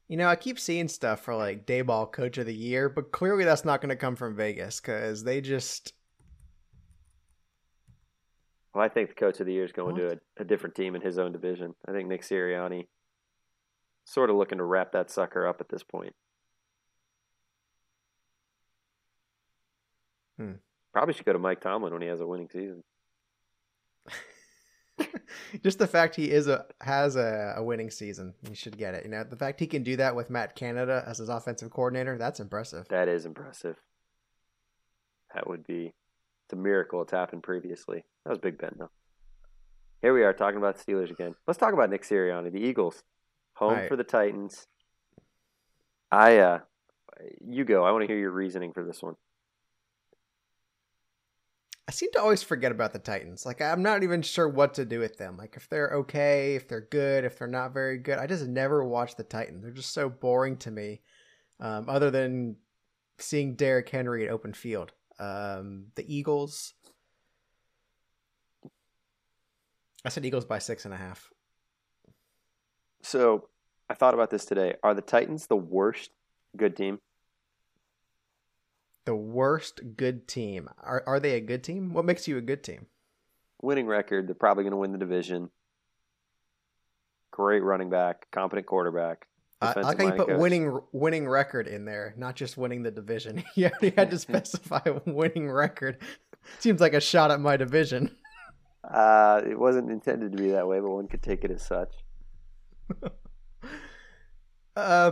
[0.08, 3.46] You know, I keep seeing stuff for like Daboll Coach of the Year, but clearly
[3.46, 5.94] that's not going to come from Vegas because they just
[8.74, 10.96] Well, I think the coach of the year is going to a, a different team
[10.96, 11.76] in his own division.
[11.88, 12.88] I think Nick Sirianni
[14.06, 16.14] sort of looking to wrap that sucker up at this point.
[20.38, 20.54] Hmm.
[20.94, 22.84] Probably should go to Mike Tomlin when he has a winning season.
[25.64, 29.04] just the fact he is a has a, a winning season, you should get it.
[29.06, 32.18] You know, the fact he can do that with Matt Canada as his offensive coordinator,
[32.18, 32.88] that's impressive.
[32.90, 33.78] That is impressive.
[35.34, 35.94] That would be
[36.46, 38.04] it's a miracle it's happened previously.
[38.26, 38.92] That was Big Ben though.
[40.02, 41.36] Here we are talking about the Steelers again.
[41.48, 43.04] Let's talk about Nick Sirianni, the Eagles,
[43.54, 43.88] home Right.
[43.88, 44.68] for the Titans.
[46.12, 46.60] I uh,
[47.48, 47.86] you go.
[47.86, 49.16] I want to hear your reasoning for this one.
[51.88, 53.46] I seem to always forget about the Titans.
[53.46, 55.38] Like I'm not even sure what to do with them.
[55.38, 58.18] Like if they're okay, if they're good, if they're not very good.
[58.18, 59.64] I just never watch the Titans.
[59.64, 61.02] They're just so boring to me.
[61.60, 62.56] Um, other than
[63.18, 64.94] seeing Derrick Henry at open field.
[65.20, 66.74] Um, the Eagles.
[70.04, 71.32] I said Eagles by six and a half.
[73.04, 73.50] So
[73.90, 74.76] I thought about this today.
[74.84, 76.12] Are the Titans the worst
[76.58, 77.00] good team?
[79.06, 80.70] The worst good team.
[80.80, 81.94] Are are they a good team?
[81.94, 82.86] What makes you a good team?
[83.62, 84.28] Winning record.
[84.28, 85.50] They're probably going to win the division.
[87.32, 89.28] Great running back, competent quarterback.
[89.62, 90.40] I, I like how you put coach.
[90.40, 93.44] winning winning record in there, not just winning the division.
[93.56, 95.98] you already had to specify winning record.
[96.60, 98.16] Seems like a shot at my division.
[98.84, 101.94] Uh, it wasn't intended to be that way, but one could take it as such.
[104.76, 105.12] Uh,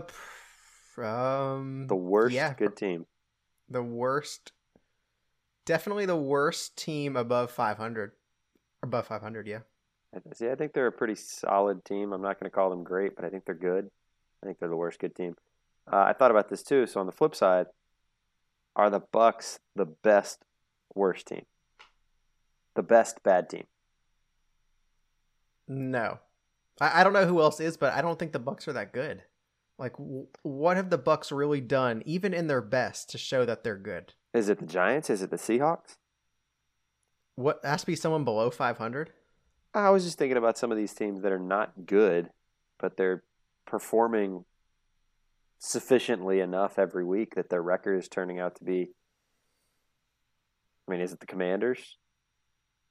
[0.97, 2.55] um, The worst Yeah.
[2.55, 3.05] good team.
[3.69, 4.51] The worst,
[5.65, 8.11] definitely the worst team above 500.
[8.81, 9.59] Above 500, yeah.
[10.15, 12.13] I- See, I think they're a pretty solid team.
[12.13, 13.89] I'm not going to call them great, but I think they're good.
[14.41, 15.35] I think they're the worst good team.
[15.91, 16.87] Uh, I thought about this too.
[16.87, 17.67] So on the flip side,
[18.75, 20.45] are the Bucs the best
[20.95, 21.45] worst team?
[22.75, 23.65] The best bad team?
[25.67, 26.19] No,
[26.81, 28.93] I, I don't know who else is, but I don't think the Bucs are that
[28.93, 29.23] good.
[29.79, 33.63] Like, w- what have the Bucs really done, even in their best, to show that
[33.63, 34.13] they're good?
[34.33, 35.09] Is it the Giants?
[35.09, 35.95] Is it the Seahawks?
[37.35, 39.11] What has to be someone below 500?
[39.73, 42.29] I was just thinking about some of these teams that are not good,
[42.77, 43.23] but they're
[43.65, 44.43] performing
[45.59, 48.89] sufficiently enough every week that their record is turning out to be.
[50.87, 51.97] I mean, is it the Commanders?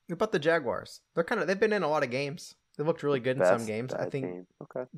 [0.07, 1.01] What about the Jaguars?
[1.15, 2.55] They're kind of they've been in a lot of games.
[2.79, 3.93] They looked really good in some games.
[3.93, 4.47] I think team.
[4.63, 4.89] Okay.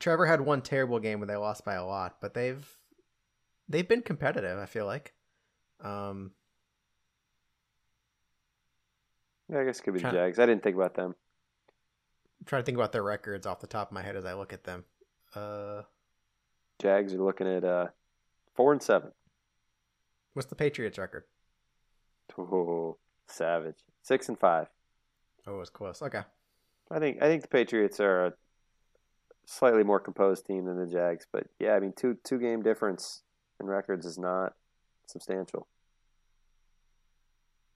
[0.00, 2.66] Trevor had one terrible game where they lost by a lot, but they've
[3.68, 4.58] they've been competitive.
[4.58, 5.14] I feel like.
[5.80, 6.32] Um,
[9.50, 10.38] Yeah, I guess it could be the Jags.
[10.38, 11.14] I didn't think about them.
[12.40, 14.34] I'm trying to think about their records off the top of my head as I
[14.34, 14.84] look at them.
[15.34, 15.82] Uh,
[16.78, 17.88] Jags are looking at uh,
[18.54, 19.12] Four and seven.
[20.34, 21.24] What's the Patriots record?
[22.38, 23.76] Oh, savage.
[24.02, 24.68] Six and five.
[25.46, 26.00] Oh, it's close.
[26.02, 26.22] Okay.
[26.90, 28.32] I think I think the Patriots are a
[29.50, 33.22] slightly more composed team than the Jags, but yeah, I mean two two game difference
[33.58, 34.54] in records is not
[35.06, 35.66] substantial.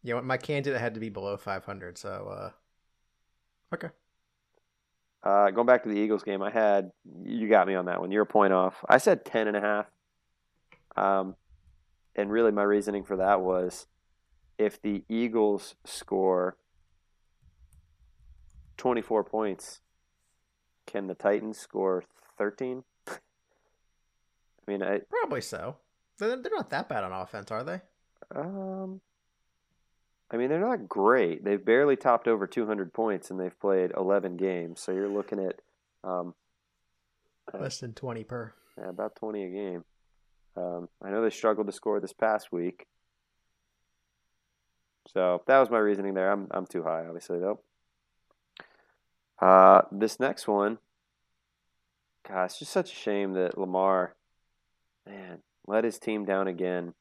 [0.02, 3.88] Yeah, my candidate had to be below 500, so uh okay.
[5.24, 6.92] Uh, going back to the Eagles game, I had
[7.24, 8.12] you got me on that one.
[8.12, 8.84] You're a point off.
[8.88, 9.87] I said ten and a half.
[10.96, 11.34] Um,
[12.14, 13.87] and really my reasoning for that was
[14.58, 16.56] if the Eagles score
[18.76, 19.80] 24 points,
[20.86, 22.04] can the Titans score
[22.38, 22.84] 13?
[23.08, 23.12] I
[24.66, 25.76] mean, I probably so.
[26.18, 27.80] They're, they're not that bad on offense, are they?
[28.34, 29.00] Um,
[30.30, 31.44] I mean, they're not great.
[31.44, 34.80] They've barely topped over 200 points, and they've played 11 games.
[34.80, 35.60] So you're looking at
[36.02, 36.34] um,
[37.52, 38.52] less than 20 per.
[38.78, 39.84] Yeah, about 20 a game.
[40.56, 42.86] Um, I know they struggled to score this past week.
[45.12, 46.30] So that was my reasoning there.
[46.30, 47.60] I'm I'm too high, obviously though.
[49.44, 50.78] Uh, this next one,
[52.26, 54.14] God, it's just such a shame that Lamar,
[55.07, 56.94] man, let his team down again.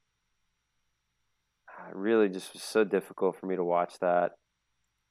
[1.90, 4.34] It really just was so difficult for me to watch that.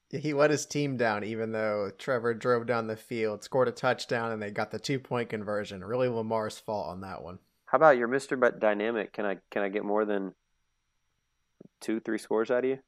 [0.09, 4.31] He let his team down, even though Trevor drove down the field, scored a touchdown,
[4.31, 5.83] and they got the two point conversion.
[5.83, 7.39] Really, Lamar's fault on that one.
[7.65, 9.11] How about your Mister Dynamic?
[9.11, 10.33] Can I can I get more than
[11.81, 12.79] two, three scores out of you?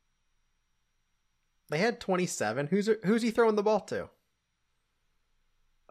[1.69, 2.67] They had twenty seven.
[2.67, 4.09] Who's who's he throwing the ball to?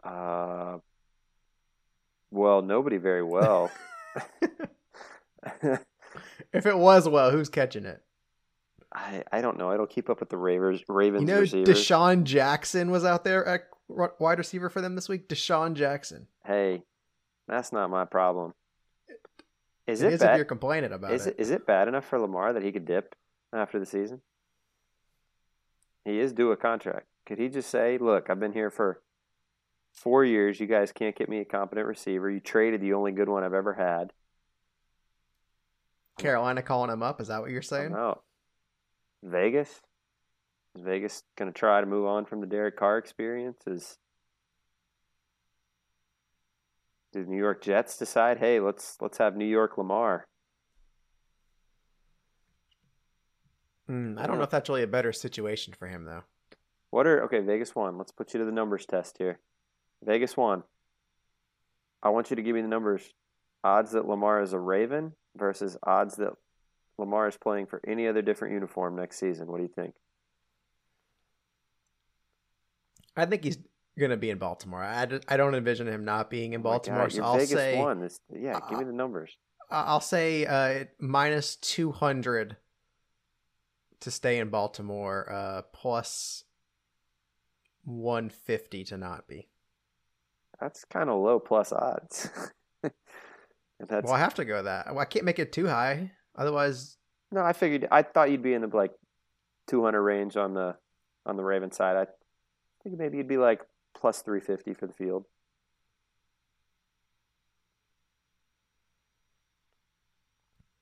[0.05, 0.77] Uh,
[2.31, 3.71] well, nobody very well.
[6.53, 8.01] if it was well, who's catching it?
[8.93, 9.69] I, I don't know.
[9.69, 10.81] I don't keep up with the Ravens.
[10.87, 11.77] Ravens you know, receivers.
[11.77, 15.27] DeSean Jackson was out there at wide receiver for them this week.
[15.27, 16.27] DeSean Jackson.
[16.45, 16.83] Hey,
[17.47, 18.53] that's not my problem.
[19.87, 20.31] Is it, it is bad?
[20.31, 21.35] if you're complaining about is it.
[21.37, 23.15] Is it bad enough for Lamar that he could dip
[23.53, 24.21] after the season?
[26.05, 27.07] He is due a contract.
[27.25, 29.01] Could he just say, "Look, I've been here for
[29.95, 30.59] four years.
[30.59, 32.29] You guys can't get me a competent receiver.
[32.29, 34.13] You traded the only good one I've ever had."
[36.17, 37.19] Carolina calling him up.
[37.19, 37.91] Is that what you're saying?
[37.91, 38.21] No.
[39.23, 39.81] Vegas.
[40.75, 43.61] Is Vegas going to try to move on from the Derek Carr experience?
[43.65, 43.97] Is
[47.13, 50.27] do the New York Jets decide, hey, let's let's have New York Lamar?
[53.89, 56.23] Mm, I don't know if that's really a better situation for him though.
[56.89, 57.39] What are okay?
[57.39, 57.97] Vegas one.
[57.97, 59.39] Let's put you to the numbers test here.
[60.03, 60.63] Vegas one.
[62.03, 63.01] I want you to give me the numbers.
[63.63, 66.33] Odds that Lamar is a Raven versus odds that
[66.97, 69.47] Lamar is playing for any other different uniform next season.
[69.47, 69.95] What do you think?
[73.17, 73.57] I think he's
[73.97, 74.83] going to be in Baltimore.
[74.83, 77.03] I, I don't envision him not being in oh Baltimore.
[77.03, 78.01] God, so I'll Vegas say one.
[78.01, 79.35] This, yeah, give me the numbers.
[79.71, 82.57] I'll say uh, minus two hundred
[84.01, 86.43] to stay in Baltimore, uh, plus
[87.83, 89.47] one fifty to not be.
[90.59, 92.29] That's kind of low plus odds.
[92.83, 94.87] well, I have to go that.
[94.87, 96.97] Well, I can't make it too high, otherwise.
[97.31, 97.87] No, I figured.
[97.91, 98.91] I thought you'd be in the like
[99.67, 100.75] two hundred range on the
[101.25, 101.97] on the Raven side.
[101.97, 102.07] I
[102.83, 103.61] think maybe you'd be like
[103.95, 105.25] plus 350 for the field.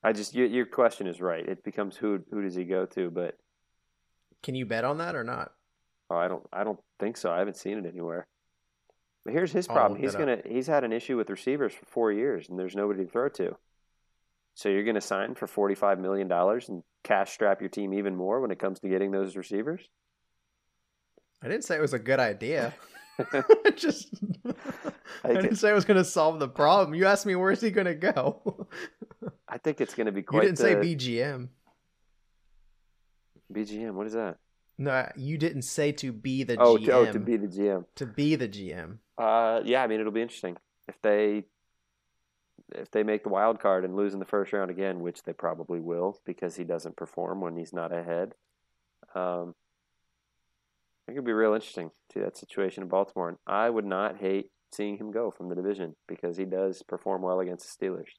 [0.03, 1.47] I just your, your question is right.
[1.47, 3.37] It becomes who who does he go to, but
[4.41, 5.53] can you bet on that or not?
[6.09, 7.31] Oh, I don't I don't think so.
[7.31, 8.27] I haven't seen it anywhere.
[9.25, 9.99] But here's his problem.
[9.99, 10.47] He's gonna up.
[10.47, 13.55] he's had an issue with receivers for four years, and there's nobody to throw to.
[14.55, 18.15] So you're gonna sign for forty five million dollars and cash strap your team even
[18.15, 19.89] more when it comes to getting those receivers?
[21.41, 22.73] I didn't say it was a good idea.
[23.75, 24.09] just
[25.23, 26.95] I, I didn't say I was going to solve the problem.
[26.95, 28.67] You asked me where's he going to go.
[29.47, 30.43] I think it's going to be quite.
[30.43, 30.63] You didn't the...
[30.63, 31.49] say BGM.
[33.53, 33.93] BGM.
[33.93, 34.37] What is that?
[34.77, 36.85] No, you didn't say to be the oh, GM.
[36.85, 37.85] To, oh, to be the GM.
[37.95, 38.97] To be the GM.
[39.17, 39.83] Uh, yeah.
[39.83, 40.57] I mean, it'll be interesting
[40.87, 41.43] if they
[42.73, 45.33] if they make the wild card and lose in the first round again, which they
[45.33, 48.33] probably will because he doesn't perform when he's not ahead.
[49.13, 49.53] Um,
[51.07, 53.29] it could be real interesting to that situation in Baltimore.
[53.29, 57.21] And I would not hate seeing him go from the division because he does perform
[57.21, 58.13] well against the Steelers.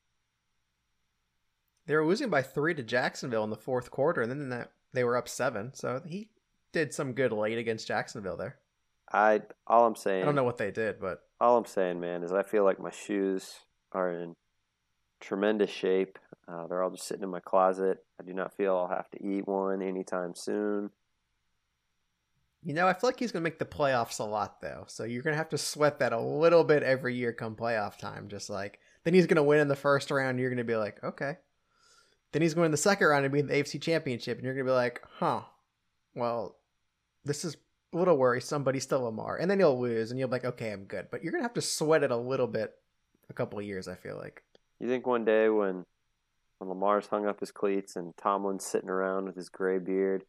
[1.86, 5.04] They were losing by three to Jacksonville in the fourth quarter, and then that they
[5.04, 5.74] were up seven.
[5.74, 6.30] So he
[6.74, 8.56] did some good late against Jacksonville there.
[9.10, 10.22] I all I'm saying.
[10.22, 12.78] I don't know what they did, but all I'm saying, man, is I feel like
[12.78, 13.60] my shoes
[13.92, 14.34] are in
[15.20, 16.18] tremendous shape.
[16.46, 18.04] Uh, they're all just sitting in my closet.
[18.20, 20.90] I do not feel I'll have to eat one anytime soon.
[22.62, 24.84] You know, I feel like he's going to make the playoffs a lot, though.
[24.88, 27.98] So you're going to have to sweat that a little bit every year come playoff
[27.98, 28.28] time.
[28.28, 30.40] Just like Then he's going to win in the first round.
[30.40, 31.36] You're going to be like, okay.
[32.32, 34.54] Then he's going in the second round and be in the AFC Championship, and you're
[34.54, 35.42] going to be like, huh,
[36.14, 36.56] well,
[37.24, 37.56] this is
[37.92, 39.36] a little worrisome, but he's still Lamar.
[39.36, 41.08] And then he'll lose, and you'll be like, okay, I'm good.
[41.10, 42.74] But you're to have to sweat it a little bit
[43.28, 44.42] a couple of years, I feel like.
[44.80, 45.84] You think one day when
[46.58, 50.24] when Lamar's hung up his cleats and Tomlin's sitting around with his gray beard,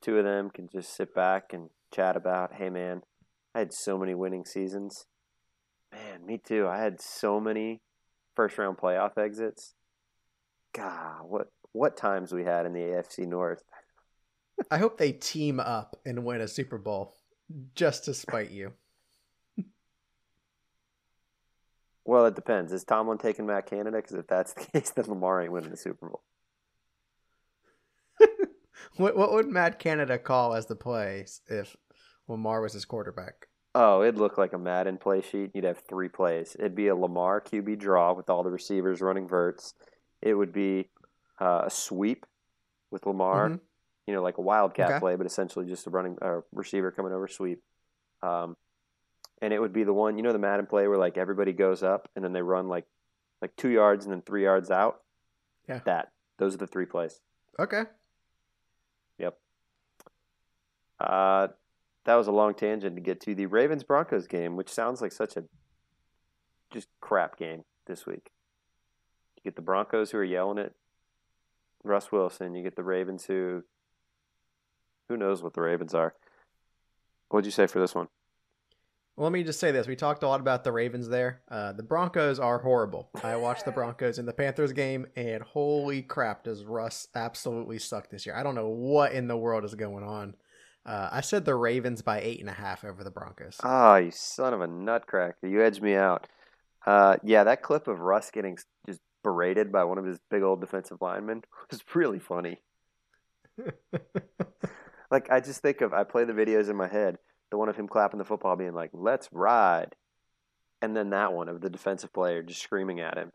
[0.00, 3.02] two of them can just sit back and chat about, hey man,
[3.54, 5.06] I had so many winning seasons.
[5.92, 6.68] Man, me too.
[6.68, 7.80] I had so many
[8.36, 9.74] first round playoff exits.
[10.72, 13.62] God, what what times we had in the AFC North.
[14.70, 17.14] I hope they team up and win a Super Bowl
[17.74, 18.72] just to spite you.
[22.04, 22.72] Well, it depends.
[22.72, 23.98] Is Tomlin taking Matt Canada?
[23.98, 26.22] Because if that's the case, then Lamar ain't winning the Super Bowl.
[28.96, 31.76] what what would Matt Canada call as the plays if
[32.26, 33.46] Lamar was his quarterback?
[33.74, 35.52] Oh, it'd look like a Madden play sheet.
[35.54, 36.56] You'd have three plays.
[36.58, 39.74] It'd be a Lamar QB draw with all the receivers running verts.
[40.20, 40.90] It would be
[41.40, 42.26] uh, a sweep
[42.90, 43.58] with Lamar, mm-hmm.
[44.10, 44.98] You know, like a wildcat okay.
[44.98, 47.62] play, but essentially just a running uh, receiver coming over sweep.
[48.24, 48.56] Um,
[49.40, 51.84] and it would be the one, you know, the Madden play where like everybody goes
[51.84, 52.86] up and then they run like
[53.40, 55.02] like two yards and then three yards out.
[55.68, 57.20] Yeah, that those are the three plays.
[57.56, 57.84] Okay.
[59.18, 59.38] Yep.
[60.98, 61.48] Uh,
[62.04, 65.12] that was a long tangent to get to the Ravens Broncos game, which sounds like
[65.12, 65.44] such a
[66.72, 68.32] just crap game this week.
[69.36, 70.72] You get the Broncos who are yelling at
[71.84, 72.56] Russ Wilson.
[72.56, 73.62] You get the Ravens who
[75.10, 76.14] who knows what the Ravens are.
[77.28, 78.08] What'd you say for this one?
[79.16, 79.88] Well, let me just say this.
[79.88, 81.42] We talked a lot about the Ravens there.
[81.50, 83.10] Uh, the Broncos are horrible.
[83.22, 88.08] I watched the Broncos in the Panthers game, and holy crap, does Russ absolutely suck
[88.08, 88.36] this year.
[88.36, 90.36] I don't know what in the world is going on.
[90.86, 93.58] Uh, I said the Ravens by eight and a half over the Broncos.
[93.62, 95.46] Ah, oh, you son of a nutcracker!
[95.46, 96.26] You edged me out.
[96.86, 100.62] Uh, yeah, that clip of Russ getting just berated by one of his big old
[100.62, 102.62] defensive linemen was really funny.
[105.10, 107.18] like I just think of I play the videos in my head.
[107.50, 109.96] The one of him clapping the football, being like, "Let's ride,"
[110.80, 113.32] and then that one of the defensive player just screaming at him,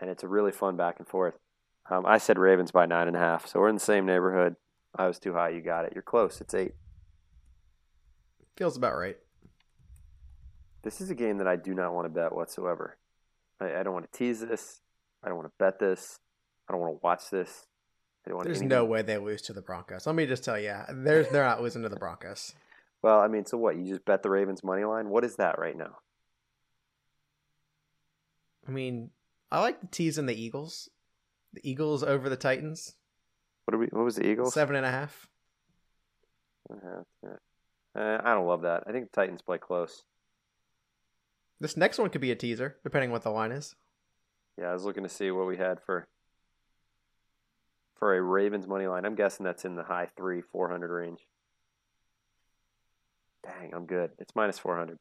[0.00, 1.34] and it's a really fun back and forth.
[1.90, 4.56] Um, I said Ravens by nine and a half, so we're in the same neighborhood.
[4.94, 5.50] I was too high.
[5.50, 5.92] You got it.
[5.94, 6.40] You're close.
[6.40, 6.74] It's eight.
[8.56, 9.16] Feels about right.
[10.82, 12.98] This is a game that I do not want to bet whatsoever.
[13.60, 14.80] I, I don't want to tease this.
[15.22, 16.18] I don't want to bet this.
[16.68, 17.66] I don't want to watch this.
[18.26, 20.06] I don't want there's no way they lose to the Broncos.
[20.06, 22.54] Let me just tell you, there's they're not losing to the Broncos.
[23.02, 23.76] Well, I mean, so what?
[23.76, 25.08] You just bet the Ravens money line?
[25.08, 25.96] What is that right now?
[28.68, 29.10] I mean,
[29.50, 30.90] I like the tease in the Eagles.
[31.54, 32.94] The Eagles over the Titans.
[33.64, 33.86] What are we?
[33.86, 34.52] What was the Eagles?
[34.52, 35.28] Seven and a half.
[36.70, 37.02] Uh,
[37.94, 38.84] I don't love that.
[38.86, 40.04] I think the Titans play close.
[41.58, 43.74] This next one could be a teaser, depending what the line is.
[44.58, 46.06] Yeah, I was looking to see what we had for
[48.00, 49.04] for a Ravens money line.
[49.04, 51.20] I'm guessing that's in the high three, four hundred range.
[53.44, 54.10] Dang, I'm good.
[54.18, 54.98] It's minus four hundred.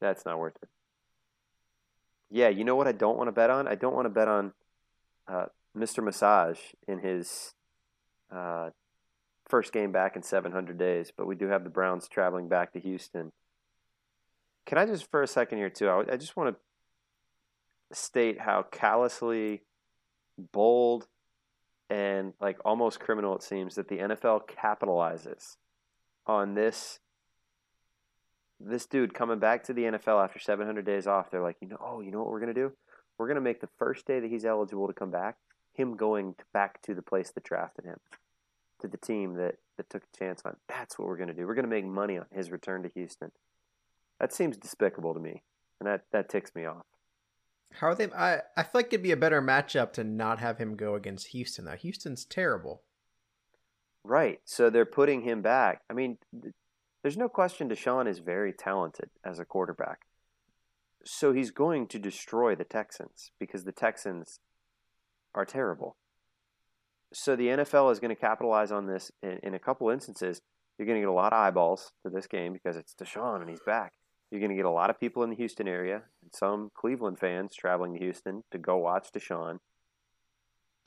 [0.00, 0.68] That's not worth it.
[2.30, 3.68] Yeah, you know what I don't want to bet on?
[3.68, 4.52] I don't want to bet on
[5.28, 6.02] uh, Mr.
[6.02, 7.52] Massage in his
[8.34, 8.70] uh,
[9.48, 12.80] first game back in 700 days, but we do have the Browns traveling back to
[12.80, 13.32] Houston.
[14.64, 18.62] Can I just, for a second here, too, I, I just want to state how
[18.62, 19.62] callously
[20.38, 21.06] bold
[21.90, 25.56] and like almost criminal it seems that the NFL capitalizes
[26.26, 26.98] on this
[28.60, 31.32] this dude coming back to the NFL after 700 days off.
[31.32, 32.72] They're like, you know, oh, you know what we're gonna do?
[33.18, 35.36] We're gonna make the first day that he's eligible to come back
[35.74, 37.98] him going back to the place that drafted him,
[38.80, 40.56] to the team that, that took a chance on.
[40.68, 41.46] That's what we're going to do.
[41.46, 43.32] We're going to make money on his return to Houston.
[44.20, 45.42] That seems despicable to me,
[45.80, 46.84] and that, that ticks me off.
[47.80, 48.10] How are they?
[48.12, 51.28] I, I feel like it'd be a better matchup to not have him go against
[51.28, 51.76] Houston, though.
[51.76, 52.82] Houston's terrible.
[54.04, 54.40] Right.
[54.44, 55.82] So they're putting him back.
[55.88, 56.18] I mean,
[57.02, 60.00] there's no question Deshaun is very talented as a quarterback.
[61.04, 64.38] So he's going to destroy the Texans because the Texans
[65.34, 65.96] are terrible.
[67.12, 70.40] So the NFL is going to capitalize on this in, in a couple instances.
[70.78, 73.50] You're going to get a lot of eyeballs to this game because it's Deshaun and
[73.50, 73.92] he's back.
[74.32, 77.18] You're going to get a lot of people in the Houston area and some Cleveland
[77.18, 79.58] fans traveling to Houston to go watch Deshaun.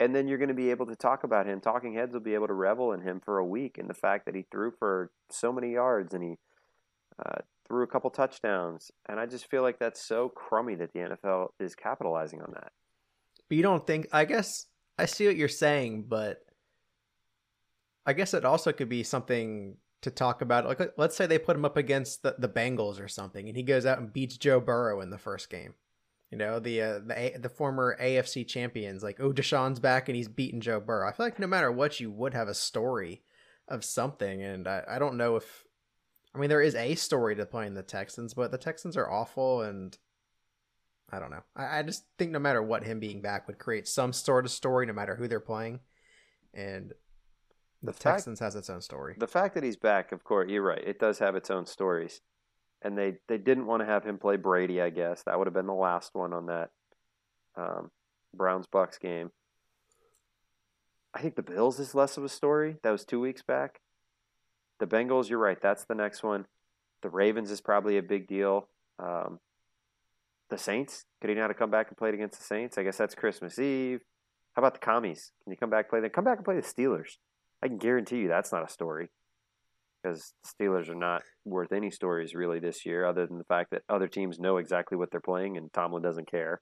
[0.00, 1.60] And then you're going to be able to talk about him.
[1.60, 4.26] Talking heads will be able to revel in him for a week and the fact
[4.26, 6.38] that he threw for so many yards and he
[7.24, 7.38] uh,
[7.68, 8.90] threw a couple touchdowns.
[9.08, 12.72] And I just feel like that's so crummy that the NFL is capitalizing on that.
[13.48, 14.08] But you don't think?
[14.12, 14.66] I guess
[14.98, 16.38] I see what you're saying, but
[18.04, 20.66] I guess it also could be something to talk about.
[20.66, 23.62] Like, let's say they put him up against the, the Bengals or something, and he
[23.62, 25.74] goes out and beats Joe Burrow in the first game.
[26.30, 30.16] You know the uh, the A- the former AFC champions, like oh Deshaun's back and
[30.16, 31.08] he's beaten Joe Burrow.
[31.08, 33.22] I feel like no matter what, you would have a story
[33.68, 35.64] of something, and I, I don't know if
[36.34, 39.62] I mean there is a story to playing the Texans, but the Texans are awful,
[39.62, 39.96] and
[41.10, 41.44] I don't know.
[41.54, 44.50] I, I just think no matter what, him being back would create some sort of
[44.50, 45.78] story, no matter who they're playing,
[46.52, 46.92] and
[47.82, 49.14] the, The fact- Texans has its own story.
[49.18, 50.82] The fact that he's back, of course, you're right.
[50.84, 52.20] It does have its own stories,
[52.82, 54.80] and they they didn't want to have him play Brady.
[54.80, 56.70] I guess that would have been the last one on that
[57.56, 57.90] um,
[58.34, 59.30] Browns Bucs game.
[61.14, 62.76] I think the Bills is less of a story.
[62.82, 63.80] That was two weeks back.
[64.80, 65.60] The Bengals, you're right.
[65.60, 66.44] That's the next one.
[67.02, 68.68] The Ravens is probably a big deal.
[68.98, 69.38] Um,
[70.50, 72.76] the Saints, could he not have come back and played against the Saints?
[72.76, 74.00] I guess that's Christmas Eve.
[74.54, 75.32] How about the Commies?
[75.42, 76.10] Can you come back and play them?
[76.10, 77.16] Come back and play the Steelers.
[77.62, 79.10] I can guarantee you that's not a story
[80.02, 83.70] because the Steelers are not worth any stories really this year, other than the fact
[83.70, 86.60] that other teams know exactly what they're playing and Tomlin doesn't care.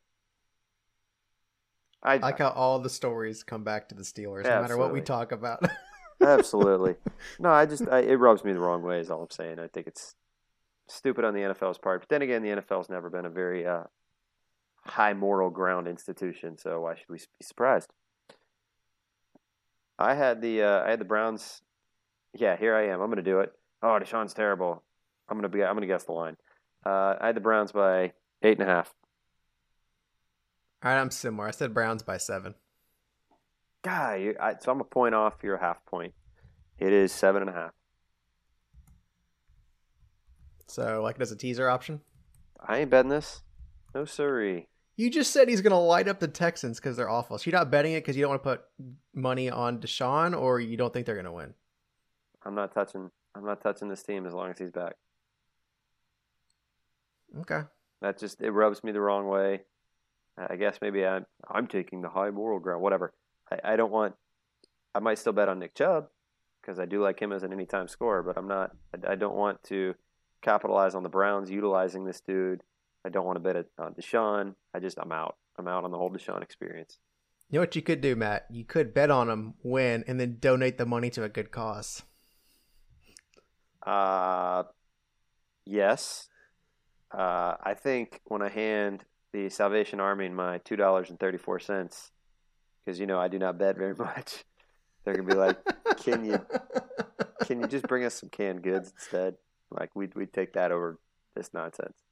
[2.02, 4.92] I I like how all the stories come back to the Steelers, no matter what
[4.92, 5.64] we talk about.
[6.20, 6.96] absolutely
[7.38, 7.50] no.
[7.50, 9.00] I just I, it rubs me the wrong way.
[9.00, 9.58] Is all I'm saying.
[9.58, 10.14] I think it's
[10.88, 12.02] stupid on the NFL's part.
[12.02, 13.84] But then again, the NFL's never been a very uh,
[14.84, 17.90] high moral ground institution, so why should we be surprised?
[19.98, 21.62] I had the uh, I had the Browns.
[22.34, 23.00] Yeah, here I am.
[23.00, 23.52] I'm going to do it.
[23.82, 24.82] Oh, Deshaun's terrible.
[25.28, 25.62] I'm going to be.
[25.62, 26.36] I'm going to guess the line.
[26.84, 28.94] Uh, I had the Browns by eight and a half.
[30.82, 31.48] All right, I'm similar.
[31.48, 32.54] I said Browns by seven.
[33.82, 35.36] Guy, you, I, so I'm a point off.
[35.42, 36.14] You're a half point.
[36.78, 37.72] It is seven and a half.
[40.66, 42.00] So, like, it as a teaser option.
[42.60, 43.42] I ain't betting this.
[43.94, 44.68] No siree.
[44.96, 47.36] You just said he's going to light up the Texans because they're awful.
[47.38, 48.62] So you're not betting it because you don't want to put
[49.12, 51.54] money on Deshaun, or you don't think they're going to win.
[52.44, 53.10] I'm not touching.
[53.34, 54.94] I'm not touching this team as long as he's back.
[57.40, 57.62] Okay.
[58.00, 59.62] That just it rubs me the wrong way.
[60.36, 62.82] I guess maybe I'm I'm taking the high moral ground.
[62.82, 63.12] Whatever.
[63.50, 64.14] I, I don't want.
[64.94, 66.08] I might still bet on Nick Chubb
[66.60, 68.72] because I do like him as an anytime scorer, but I'm not.
[68.94, 69.94] I, I don't want to
[70.42, 72.62] capitalize on the Browns utilizing this dude.
[73.04, 74.54] I don't want to bet on Deshaun.
[74.74, 75.36] I just I'm out.
[75.58, 76.98] I'm out on the whole Deshaun experience.
[77.50, 78.46] You know what you could do, Matt?
[78.50, 82.02] You could bet on him, win, and then donate the money to a good cause.
[83.84, 84.64] Uh,
[85.66, 86.28] yes.
[87.12, 91.58] Uh, I think when I hand the Salvation Army my two dollars and thirty four
[91.58, 92.10] cents,
[92.84, 94.44] because you know I do not bet very much,
[95.04, 95.58] they're gonna be like,
[95.98, 96.44] "Can you
[97.44, 99.36] can you just bring us some canned goods instead?
[99.70, 100.98] Like we'd we'd take that over
[101.36, 102.03] this nonsense."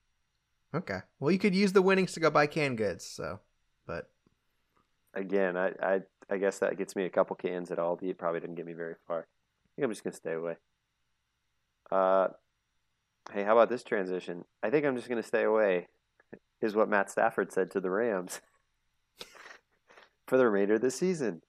[0.75, 1.01] Okay.
[1.21, 3.05] Well, you could use the winnings to go buy canned goods.
[3.05, 3.41] So,
[3.87, 4.09] but
[5.15, 6.01] Again, I I,
[6.31, 8.05] I guess that gets me a couple cans at Aldi.
[8.05, 9.21] It probably didn't get me very far.
[9.21, 10.57] I think I'm just gonna stay away.
[11.91, 12.29] Uh,
[13.33, 14.45] hey, how about this transition?
[14.63, 15.89] I think I'm just gonna stay away.
[16.63, 18.41] Is what Matt Stafford said to the Rams
[20.27, 21.43] for the remainder of the season.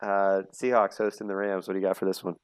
[0.00, 1.66] Uh, Seahawks hosting the Rams.
[1.66, 2.36] What do you got for this one?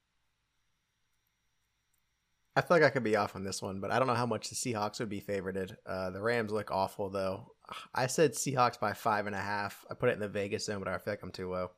[2.54, 4.26] I feel like I could be off on this one, but I don't know how
[4.26, 5.74] much the Seahawks would be favorited.
[5.86, 7.52] Uh, the Rams look awful, though.
[7.94, 9.86] I said Seahawks by five and a half.
[9.90, 11.70] I put it in the Vegas zone, but I feel like I'm too low.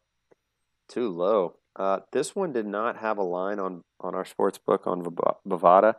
[0.88, 1.56] Too low.
[1.76, 5.36] Uh, this one did not have a line on on our sports book on Bov-
[5.46, 5.94] Bovada,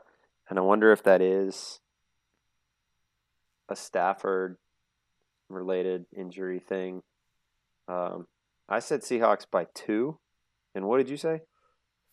[0.50, 1.80] and I wonder if that is
[3.68, 4.58] a Stafford
[5.50, 7.02] related injury thing.
[7.88, 8.28] Um,
[8.70, 10.20] I said Seahawks by two,
[10.74, 11.42] and what did you say?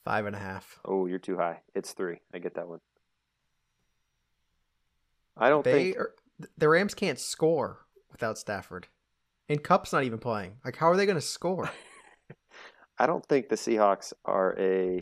[0.05, 0.80] Five and a half.
[0.84, 1.61] Oh, you're too high.
[1.74, 2.18] It's three.
[2.34, 2.80] I get that one.
[5.36, 6.14] I don't They think are,
[6.59, 8.88] the Rams can't score without Stafford,
[9.48, 10.57] and Kupp's not even playing.
[10.64, 11.70] Like, how are they going to score?
[12.98, 15.00] I don't think the Seahawks are a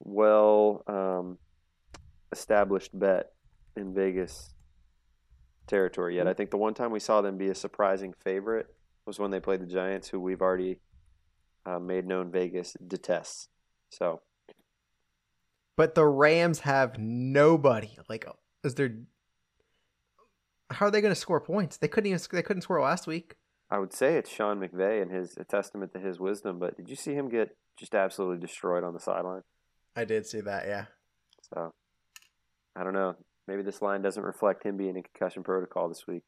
[0.00, 1.38] well um,
[2.32, 3.32] established bet
[3.76, 4.54] in Vegas
[5.66, 6.26] territory yet.
[6.26, 8.74] I think the one time we saw them be a surprising favorite
[9.04, 10.80] was when they played the Giants, who we've already
[11.66, 13.48] uh, made known Vegas detests.
[13.90, 14.22] So
[15.78, 17.96] But the Rams have nobody.
[18.08, 18.26] Like,
[18.64, 18.96] is there?
[20.70, 21.76] How are they going to score points?
[21.76, 22.20] They couldn't even.
[22.32, 23.36] They couldn't score last week.
[23.70, 26.58] I would say it's Sean McVay and his a testament to his wisdom.
[26.58, 29.42] But did you see him get just absolutely destroyed on the sideline?
[29.94, 30.66] I did see that.
[30.66, 30.86] Yeah.
[31.54, 31.72] So
[32.74, 33.14] I don't know.
[33.46, 36.24] Maybe this line doesn't reflect him being in concussion protocol this week.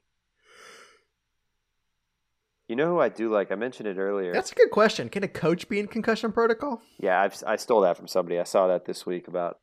[2.70, 3.50] You know who I do like?
[3.50, 4.32] I mentioned it earlier.
[4.32, 5.08] That's a good question.
[5.08, 6.80] Can a coach be in concussion protocol?
[7.00, 8.38] Yeah, I've, I stole that from somebody.
[8.38, 9.58] I saw that this week about.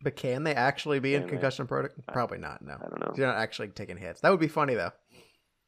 [0.00, 2.04] But can they actually be in concussion protocol?
[2.12, 2.62] Probably not.
[2.62, 2.74] No.
[2.74, 3.12] I don't know.
[3.16, 4.20] They're not actually taking hits.
[4.20, 4.92] That would be funny though.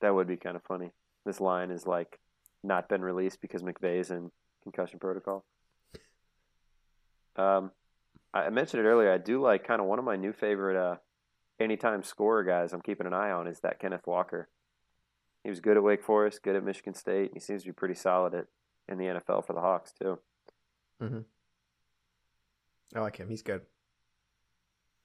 [0.01, 0.93] That would be kind of funny.
[1.25, 2.21] This line is like
[2.63, 4.31] not been released because McVay's in
[4.63, 5.45] concussion protocol.
[7.35, 7.73] Um,
[8.33, 9.11] I I mentioned it earlier.
[9.11, 10.99] I do like kind of one of my new favorite uh,
[11.59, 12.73] anytime scorer guys.
[12.73, 14.49] I'm keeping an eye on is that Kenneth Walker.
[15.47, 17.31] He was good at Wake Forest, good at Michigan State.
[17.33, 18.47] He seems to be pretty solid at
[18.89, 20.19] in the NFL for the Hawks too.
[21.01, 21.21] Mm-hmm.
[22.97, 23.29] I like him.
[23.29, 23.61] He's good.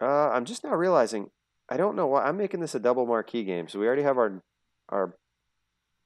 [0.01, 1.29] Uh, I'm just now realizing
[1.69, 3.67] I don't know why I'm making this a double marquee game.
[3.67, 4.41] So we already have our
[4.89, 5.15] our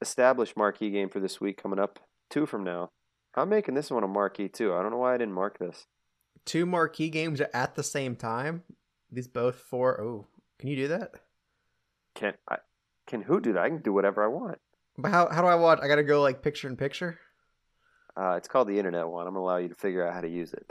[0.02, 2.90] established marquee game for this week coming up two from now.
[3.36, 4.74] I'm making this one a marquee too.
[4.74, 5.86] I don't know why I didn't mark this.
[6.44, 8.64] Two marquee games at the same time.
[9.10, 9.98] These both four.
[9.98, 10.26] Oh,
[10.58, 11.14] can you do that?
[12.14, 12.58] Can I?
[13.06, 13.62] Can who do that?
[13.62, 14.58] I can do whatever I want.
[14.98, 15.78] But how how do I watch?
[15.82, 17.18] I gotta go like picture in picture.
[18.16, 19.26] Uh, it's called the internet one.
[19.26, 20.70] I'm gonna allow you to figure out how to use it.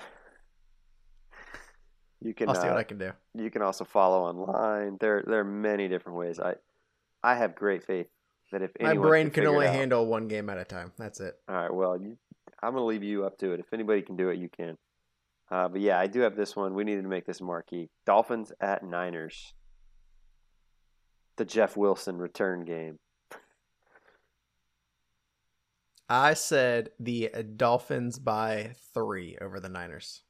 [2.21, 2.49] You can.
[2.49, 3.11] I'll see uh, what I can do.
[3.35, 4.97] You can also follow online.
[4.99, 6.39] There, there are many different ways.
[6.39, 6.55] I,
[7.23, 8.07] I have great faith
[8.51, 10.91] that if My brain can, can only out- handle one game at a time.
[10.97, 11.35] That's it.
[11.47, 11.73] All right.
[11.73, 12.17] Well, you,
[12.63, 13.59] I'm gonna leave you up to it.
[13.59, 14.77] If anybody can do it, you can.
[15.51, 16.73] Uh, but yeah, I do have this one.
[16.73, 17.89] We needed to make this marquee.
[18.05, 19.53] Dolphins at Niners.
[21.37, 22.99] The Jeff Wilson return game.
[26.07, 30.21] I said the Dolphins by three over the Niners.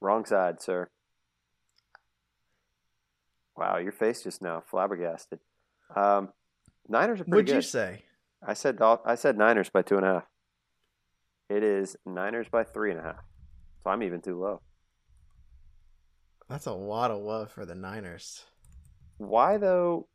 [0.00, 0.88] Wrong side, sir.
[3.56, 5.38] Wow, your face just now flabbergasted.
[5.94, 6.30] Um,
[6.88, 7.54] Niners are pretty What'd good.
[7.56, 8.02] you say?
[8.46, 10.26] I said I said Niners by two and a half.
[11.48, 13.24] It is Niners by three and a half.
[13.82, 14.60] So I'm even too low.
[16.48, 18.44] That's a lot of love for the Niners.
[19.18, 20.08] Why though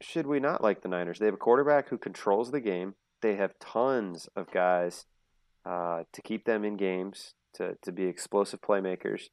[0.00, 1.18] should we not like the Niners?
[1.18, 2.94] They have a quarterback who controls the game.
[3.22, 5.06] They have tons of guys
[5.64, 9.24] uh, to keep them in games to to be explosive playmakers.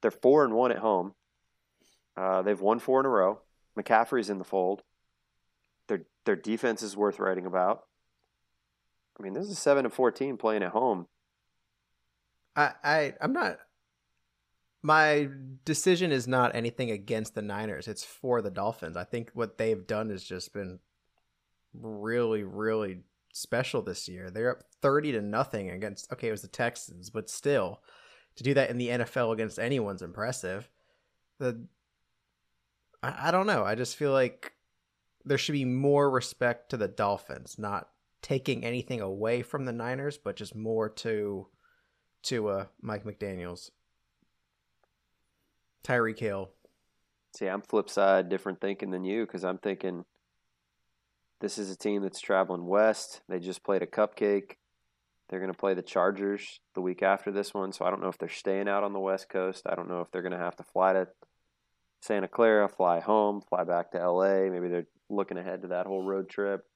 [0.00, 1.14] They're four and one at home.
[2.16, 3.40] Uh, they've won four in a row.
[3.78, 4.82] McCaffrey's in the fold.
[5.88, 7.84] Their their defense is worth writing about.
[9.18, 11.06] I mean, this is a seven and fourteen playing at home.
[12.56, 13.58] I, I I'm not
[14.84, 15.30] my
[15.64, 17.88] decision is not anything against the Niners.
[17.88, 18.98] It's for the Dolphins.
[18.98, 20.78] I think what they've done has just been
[21.72, 23.00] really, really
[23.32, 24.28] special this year.
[24.30, 27.80] They're up thirty to nothing against okay, it was the Texans, but still
[28.36, 30.68] to do that in the NFL against anyone's impressive.
[31.38, 31.66] The
[33.02, 33.64] I, I don't know.
[33.64, 34.52] I just feel like
[35.24, 37.88] there should be more respect to the Dolphins, not
[38.20, 41.46] taking anything away from the Niners, but just more to
[42.24, 43.70] to uh, Mike McDaniel's.
[45.84, 46.50] Tyreek Hill.
[47.36, 50.04] See, I'm flip side, different thinking than you because I'm thinking
[51.40, 53.20] this is a team that's traveling west.
[53.28, 54.56] They just played a cupcake.
[55.28, 58.08] They're going to play the Chargers the week after this one, so I don't know
[58.08, 59.64] if they're staying out on the West Coast.
[59.66, 61.08] I don't know if they're going to have to fly to
[62.00, 64.50] Santa Clara, fly home, fly back to LA.
[64.50, 66.66] Maybe they're looking ahead to that whole road trip.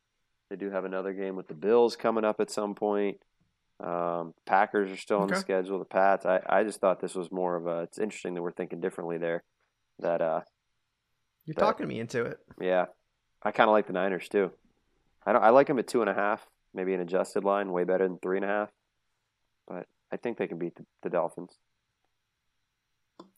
[0.50, 3.18] They do have another game with the Bills coming up at some point.
[3.80, 5.78] Um, Packers are still on the schedule.
[5.78, 6.26] The Pats.
[6.26, 7.82] I, I just thought this was more of a.
[7.82, 9.44] It's interesting that we're thinking differently there.
[10.00, 10.40] That uh,
[11.44, 12.38] You're That- talking me into it.
[12.60, 12.86] yeah,
[13.42, 14.50] I kind of like the Niners too.
[15.24, 15.42] I don't.
[15.44, 18.18] I like them at two and a half, maybe an adjusted line, way better than
[18.18, 18.70] three and a half.
[19.68, 21.52] But I think they can beat the, the Dolphins.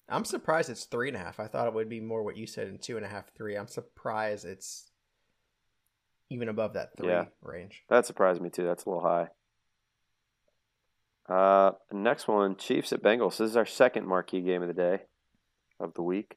[0.08, 1.38] I'm surprised it's three and a half.
[1.38, 3.56] I thought it would be more what you said in two and a half, three.
[3.56, 4.90] I'm surprised it's
[6.30, 7.26] even above that three Yeah.
[7.42, 7.82] range.
[7.88, 8.64] That surprised me too.
[8.64, 9.28] That's a little high.
[11.30, 13.38] Uh, next one, Chiefs at Bengals.
[13.38, 15.02] This is our second marquee game of the day,
[15.78, 16.36] of the week.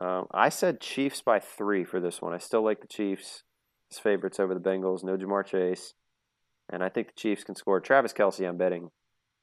[0.00, 2.32] Um, I said Chiefs by three for this one.
[2.32, 3.42] I still like the Chiefs
[3.90, 5.02] as favorites over the Bengals.
[5.02, 5.94] No Ja'Marr Chase,
[6.70, 7.80] and I think the Chiefs can score.
[7.80, 8.90] Travis Kelce, I'm betting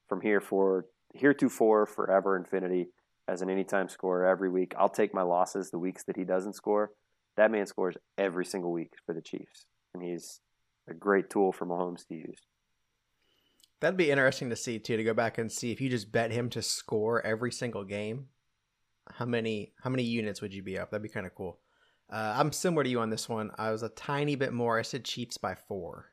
[0.08, 2.88] from here for heretofore, forever, infinity
[3.28, 4.74] as an anytime scorer every week.
[4.78, 6.92] I'll take my losses the weeks that he doesn't score.
[7.36, 10.40] That man scores every single week for the Chiefs, and he's
[10.88, 12.40] a great tool for Mahomes to use.
[13.82, 14.96] That'd be interesting to see too.
[14.96, 18.28] To go back and see if you just bet him to score every single game,
[19.10, 20.90] how many how many units would you be up?
[20.90, 21.58] That'd be kind of cool.
[22.08, 23.50] Uh, I'm similar to you on this one.
[23.58, 24.78] I was a tiny bit more.
[24.78, 26.12] I said Chiefs by four.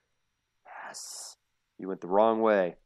[0.65, 1.37] Yes.
[1.77, 2.77] You went the wrong way.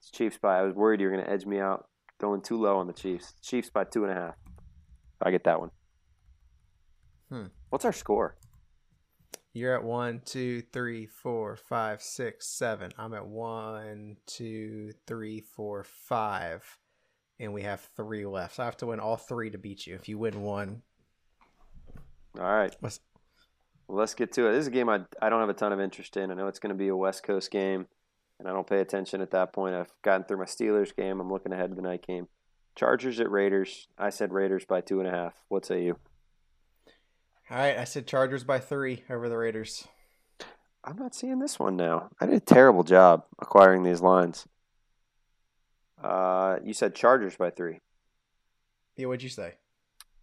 [0.00, 0.58] It's Chiefs by.
[0.58, 1.86] I was worried you were going to edge me out,
[2.20, 3.34] going too low on the Chiefs.
[3.42, 4.34] Chiefs by two and a half.
[5.22, 5.70] I get that one.
[7.30, 7.46] Hmm.
[7.70, 8.36] What's our score?
[9.54, 12.92] You're at one, two, three, four, five, six, seven.
[12.96, 16.78] I'm at one, two, three, four, five.
[17.38, 18.56] And we have three left.
[18.56, 19.94] So I have to win all three to beat you.
[19.94, 20.82] If you win one,
[22.38, 22.74] All right.
[22.80, 22.92] Well,
[23.88, 24.52] let's get to it.
[24.52, 26.30] This is a game I, I don't have a ton of interest in.
[26.30, 27.88] I know it's going to be a West Coast game,
[28.38, 29.74] and I don't pay attention at that point.
[29.74, 31.20] I've gotten through my Steelers game.
[31.20, 32.28] I'm looking ahead to the night game.
[32.74, 33.88] Chargers at Raiders.
[33.98, 35.34] I said Raiders by two and a half.
[35.48, 35.98] What say you?
[37.52, 37.76] All right.
[37.76, 39.86] I said Chargers by three over the Raiders.
[40.84, 42.08] I'm not seeing this one now.
[42.18, 44.46] I did a terrible job acquiring these lines.
[46.02, 47.80] Uh, you said Chargers by three.
[48.96, 49.54] Yeah, what'd you say?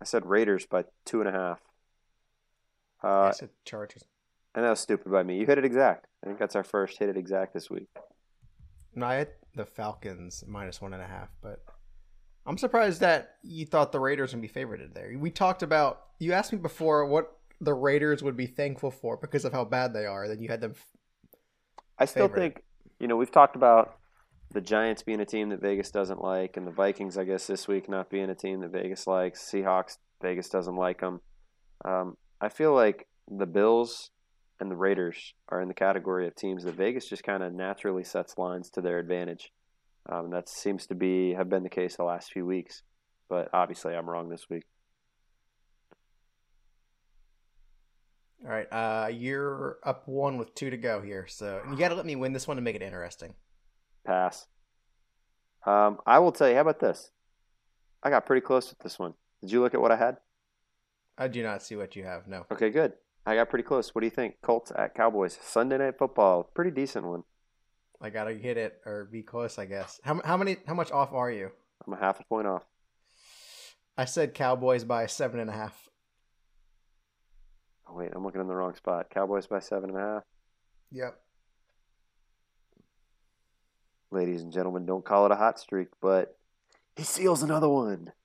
[0.02, 1.62] I said Raiders by two and a half.
[3.04, 4.04] Uh, I said Chargers.
[4.56, 5.38] and that was stupid by me.
[5.38, 6.08] You hit it exact.
[6.24, 7.90] I think that's our first hit it exact this week.
[8.96, 11.64] No, I had the Falcons minus one and a half, but
[12.46, 15.16] I'm surprised that you thought the Raiders would be favorited there.
[15.18, 19.46] We talked about you asked me before what the Raiders would be thankful for because
[19.46, 20.28] of how bad they are.
[20.28, 20.74] Then you had them.
[21.98, 22.40] I still Favorite.
[22.40, 22.64] think,
[23.00, 23.98] you know, we've talked about
[24.52, 27.68] the Giants being a team that Vegas doesn't like, and the Vikings, I guess, this
[27.68, 29.50] week not being a team that Vegas likes.
[29.52, 31.22] Seahawks, Vegas doesn't like them.
[31.86, 34.12] Um, I feel like the Bills
[34.60, 38.04] and the Raiders are in the category of teams that Vegas just kind of naturally
[38.04, 39.52] sets lines to their advantage.
[40.12, 42.82] Um, that seems to be have been the case the last few weeks,
[43.30, 44.64] but obviously I'm wrong this week.
[48.44, 51.96] All right, uh, you're up one with two to go here, so you got to
[51.96, 53.36] let me win this one to make it interesting.
[54.06, 54.48] Pass.
[55.66, 56.56] Um, I will tell you.
[56.56, 57.12] How about this?
[58.02, 59.14] I got pretty close with this one.
[59.42, 60.18] Did you look at what I had?
[61.18, 62.28] I do not see what you have.
[62.28, 62.94] No, Okay, good.
[63.26, 63.94] I got pretty close.
[63.94, 64.36] What do you think?
[64.42, 65.38] Colts at Cowboys.
[65.42, 66.50] Sunday night football.
[66.56, 67.24] Pretty decent one.
[68.02, 70.00] I gotta hit it or be close, I guess.
[70.04, 70.58] How how many?
[70.66, 71.52] How much off are you?
[71.86, 72.66] I'm a half a point off.
[73.98, 75.90] I said Cowboys by seven and a half.
[77.88, 79.10] Oh, wait, I'm looking in the wrong spot.
[79.10, 80.24] Cowboys by seven and a half.
[80.92, 81.20] Yep.
[84.12, 86.38] Ladies and gentlemen, don't call it a hot streak, but
[86.96, 88.12] he seals another one.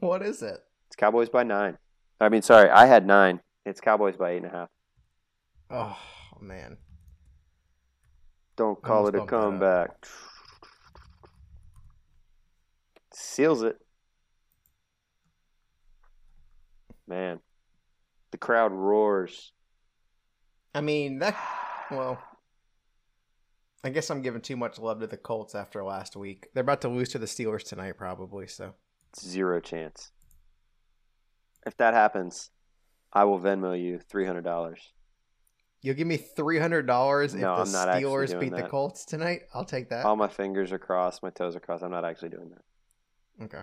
[0.00, 0.60] What is it?
[0.86, 1.76] It's Cowboys by nine.
[2.18, 3.40] I mean, sorry, I had nine.
[3.66, 4.68] It's Cowboys by eight and a half.
[5.70, 5.98] Oh
[6.40, 6.78] man.
[8.56, 9.42] Don't call almost it a bumped that up.
[9.42, 10.06] comeback.
[13.12, 13.76] Seals it.
[17.06, 17.40] Man,
[18.30, 19.52] the crowd roars.
[20.74, 21.36] I mean that.
[21.90, 22.18] Well,
[23.84, 26.48] I guess I'm giving too much love to the Colts after last week.
[26.54, 28.46] They're about to lose to the Steelers tonight, probably.
[28.46, 28.74] So
[29.20, 30.10] Zero chance.
[31.66, 32.50] If that happens,
[33.12, 34.92] I will Venmo you three hundred dollars.
[35.84, 38.62] You'll give me three hundred dollars if No, the Steelers beat the.
[38.62, 39.42] Colts tonight.
[39.52, 40.06] I'll take that.
[40.06, 41.84] All my fingers are crossed, my toes are crossed.
[41.84, 43.44] I'm not actually doing that.
[43.44, 43.62] okay.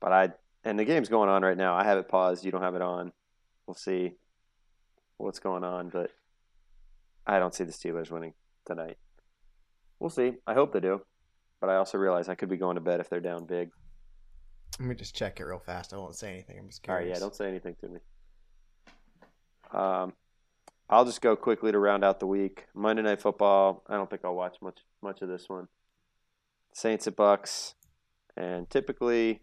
[0.00, 0.30] But I
[0.64, 1.74] and the game's going on right now.
[1.74, 2.44] I have it paused.
[2.44, 3.12] You don't have it on.
[3.66, 4.12] We'll see
[5.18, 6.10] what's going on, but
[7.26, 8.32] I don't see the Steelers winning
[8.64, 8.96] tonight.
[9.98, 10.34] We'll see.
[10.46, 11.02] I hope they do,
[11.60, 13.70] but I also realize I could be going to bed if they're down big.
[14.78, 15.92] Let me just check it real fast.
[15.92, 16.58] I won't say anything.
[16.58, 17.02] I'm just curious.
[17.02, 18.00] All right, yeah, don't say anything to me.
[19.72, 20.12] Um,
[20.88, 22.66] I'll just go quickly to round out the week.
[22.74, 23.82] Monday Night Football.
[23.88, 25.68] I don't think I'll watch much much of this one.
[26.72, 27.74] Saints at Bucs,
[28.36, 29.40] and typically,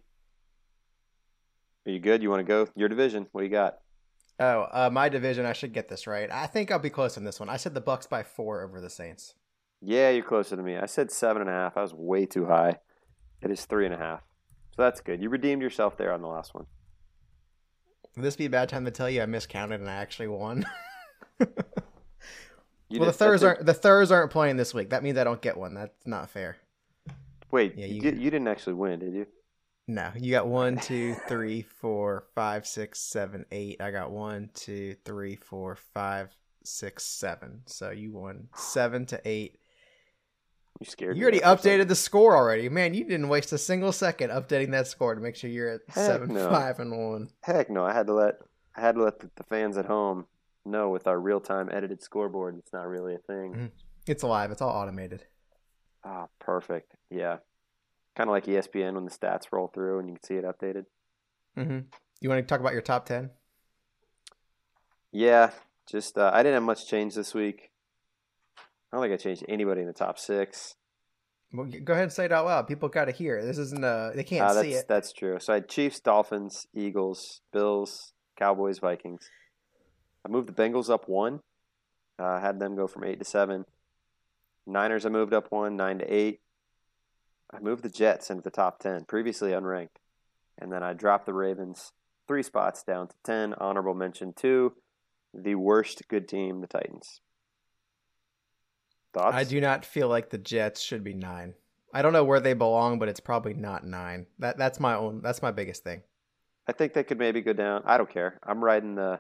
[1.86, 2.24] are you good?
[2.24, 3.28] You want to go your division?
[3.32, 3.80] What do you got?
[4.40, 5.46] Oh, uh, my division.
[5.46, 6.32] I should get this right.
[6.32, 7.50] I think I'll be close on this one.
[7.50, 9.36] I said the Bucs by four over the Saints.
[9.82, 10.78] Yeah, you're closer to me.
[10.78, 11.76] I said seven and a half.
[11.76, 12.78] I was way too high.
[13.42, 14.22] It is three and a half.
[14.76, 15.22] So that's good.
[15.22, 16.66] You redeemed yourself there on the last one.
[18.16, 20.66] Would this be a bad time to tell you I miscounted and I actually won?
[21.40, 24.92] Well, the Thurs aren't the Thurs aren't playing this week.
[24.92, 25.74] That means I don't get one.
[25.74, 26.58] That's not fair.
[27.52, 29.26] Wait, Yeah, you, you- you didn't actually win, did you?
[29.88, 33.82] No, you got one, two, three, four, five, six, seven, eight.
[33.82, 36.30] I got one, two, three, four, five,
[36.64, 37.64] six, seven.
[37.66, 39.58] So you won seven to eight.
[40.80, 41.82] You scared You already there for a second.
[41.82, 42.94] updated the score already, man.
[42.94, 45.96] You didn't waste a single second updating that score to make sure you're at Heck
[45.96, 46.50] seven, no.
[46.50, 47.30] five, and one.
[47.42, 47.84] Heck no!
[47.84, 48.36] I had to let
[48.76, 50.26] I had to let the, the fans at home
[50.66, 52.58] know with our real time edited scoreboard.
[52.58, 53.54] It's not really a thing.
[53.54, 53.72] Mhm.
[54.08, 54.52] It's live.
[54.52, 55.26] It's all automated.
[56.04, 56.96] Ah, perfect.
[57.10, 57.38] Yeah,
[58.16, 60.86] kind of like ESPN when the stats roll through and you can see it updated.
[61.56, 61.80] hmm
[62.20, 63.32] You want to talk about your top ten?
[65.12, 65.52] Yeah,
[65.88, 67.72] just uh, I didn't have much change this week.
[68.58, 70.76] I don't think I changed anybody in the top six.
[71.52, 72.68] Well, go ahead and say it out loud.
[72.68, 73.44] People got to hear.
[73.46, 73.84] This isn't.
[73.84, 74.88] Uh, they can't Uh, that's see it.
[74.88, 75.40] that's true.
[75.40, 79.30] So I had Chiefs, Dolphins, Eagles, Bills, Cowboys, Vikings.
[80.26, 81.42] I moved the Bengals up one.
[82.20, 83.66] Uh, had them go from eight to seven.
[84.66, 86.40] Niners I moved up one, nine to eight.
[87.52, 89.98] I moved the Jets into the top ten, previously unranked,
[90.58, 91.92] and then I dropped the Ravens
[92.28, 93.54] three spots down to ten.
[93.56, 94.74] Honorable mention to
[95.34, 97.22] the worst good team, the Titans.
[99.14, 99.36] Thoughts?
[99.36, 101.54] I do not feel like the Jets should be nine.
[101.94, 104.26] I don't know where they belong, but it's probably not nine.
[104.40, 105.22] That that's my own.
[105.22, 106.02] That's my biggest thing.
[106.68, 107.84] I think they could maybe go down.
[107.86, 108.40] I don't care.
[108.42, 109.20] I'm riding the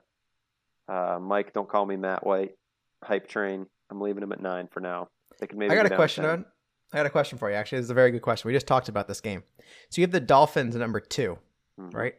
[0.88, 1.54] uh, Mike.
[1.54, 2.56] Don't call me Matt White
[3.04, 3.66] hype train.
[3.90, 5.10] I'm leaving them at nine for now.
[5.40, 5.72] They could maybe.
[5.72, 6.26] I got a question.
[6.26, 6.46] On,
[6.94, 7.56] I got a question for you.
[7.56, 8.48] Actually, this is a very good question.
[8.48, 9.44] We just talked about this game.
[9.90, 11.38] So you have the Dolphins at number 2
[11.80, 11.94] Mhm.
[11.94, 12.16] right?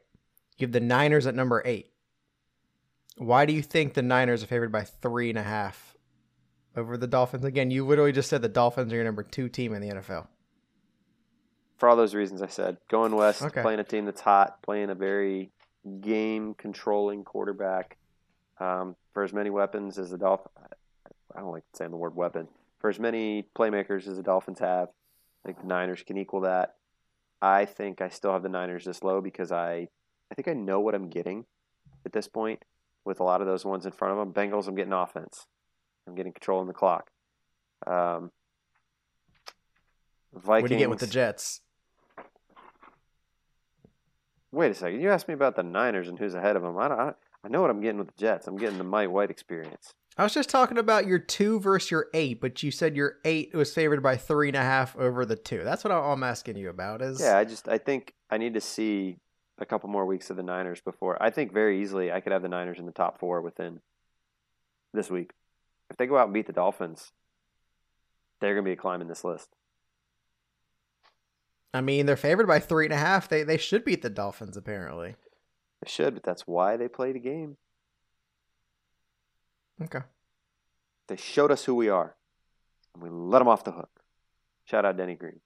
[0.58, 1.92] You have the Niners at number eight.
[3.16, 5.96] Why do you think the Niners are favored by three and a half
[6.76, 7.44] over the Dolphins?
[7.44, 10.26] Again, you literally just said the Dolphins are your number two team in the NFL.
[11.76, 13.62] For all those reasons I said, going west, Okay.
[13.62, 15.52] playing a team that's hot, playing a very
[16.00, 17.96] game controlling quarterback.
[18.58, 20.54] Um, for as many weapons as the Dolphins,
[21.34, 22.48] I don't like saying the word weapon.
[22.78, 24.88] For as many playmakers as the Dolphins have,
[25.44, 26.76] I think the Niners can equal that.
[27.42, 29.88] I think I still have the Niners this low because I,
[30.30, 31.44] I think I know what I'm getting
[32.06, 32.64] at this point
[33.04, 34.32] with a lot of those ones in front of them.
[34.32, 35.46] Bengals, I'm getting offense.
[36.06, 37.10] I'm getting control in the clock.
[37.86, 38.30] Um,
[40.32, 40.62] Vikings.
[40.62, 41.60] What do you get with the Jets?
[44.50, 45.00] Wait a second.
[45.00, 46.78] You asked me about the Niners and who's ahead of them.
[46.78, 47.12] I, don't, I,
[47.44, 48.46] I know what I'm getting with the Jets.
[48.46, 49.92] I'm getting the Mike White experience.
[50.16, 53.52] I was just talking about your two versus your eight, but you said your eight
[53.52, 55.64] was favored by three and a half over the two.
[55.64, 57.02] That's what I'm asking you about.
[57.02, 59.18] Is yeah, I just I think I need to see
[59.58, 62.42] a couple more weeks of the Niners before I think very easily I could have
[62.42, 63.80] the Niners in the top four within
[64.92, 65.32] this week.
[65.90, 67.12] If they go out and beat the Dolphins,
[68.40, 69.48] they're going to be climbing this list.
[71.74, 73.28] I mean, they're favored by three and a half.
[73.28, 75.16] They they should beat the Dolphins apparently.
[75.84, 77.58] They should, but that's why they play the game.
[79.82, 80.00] Okay.
[81.08, 82.16] They showed us who we are,
[82.94, 83.90] and we let them off the hook.
[84.64, 85.40] Shout out Denny Green.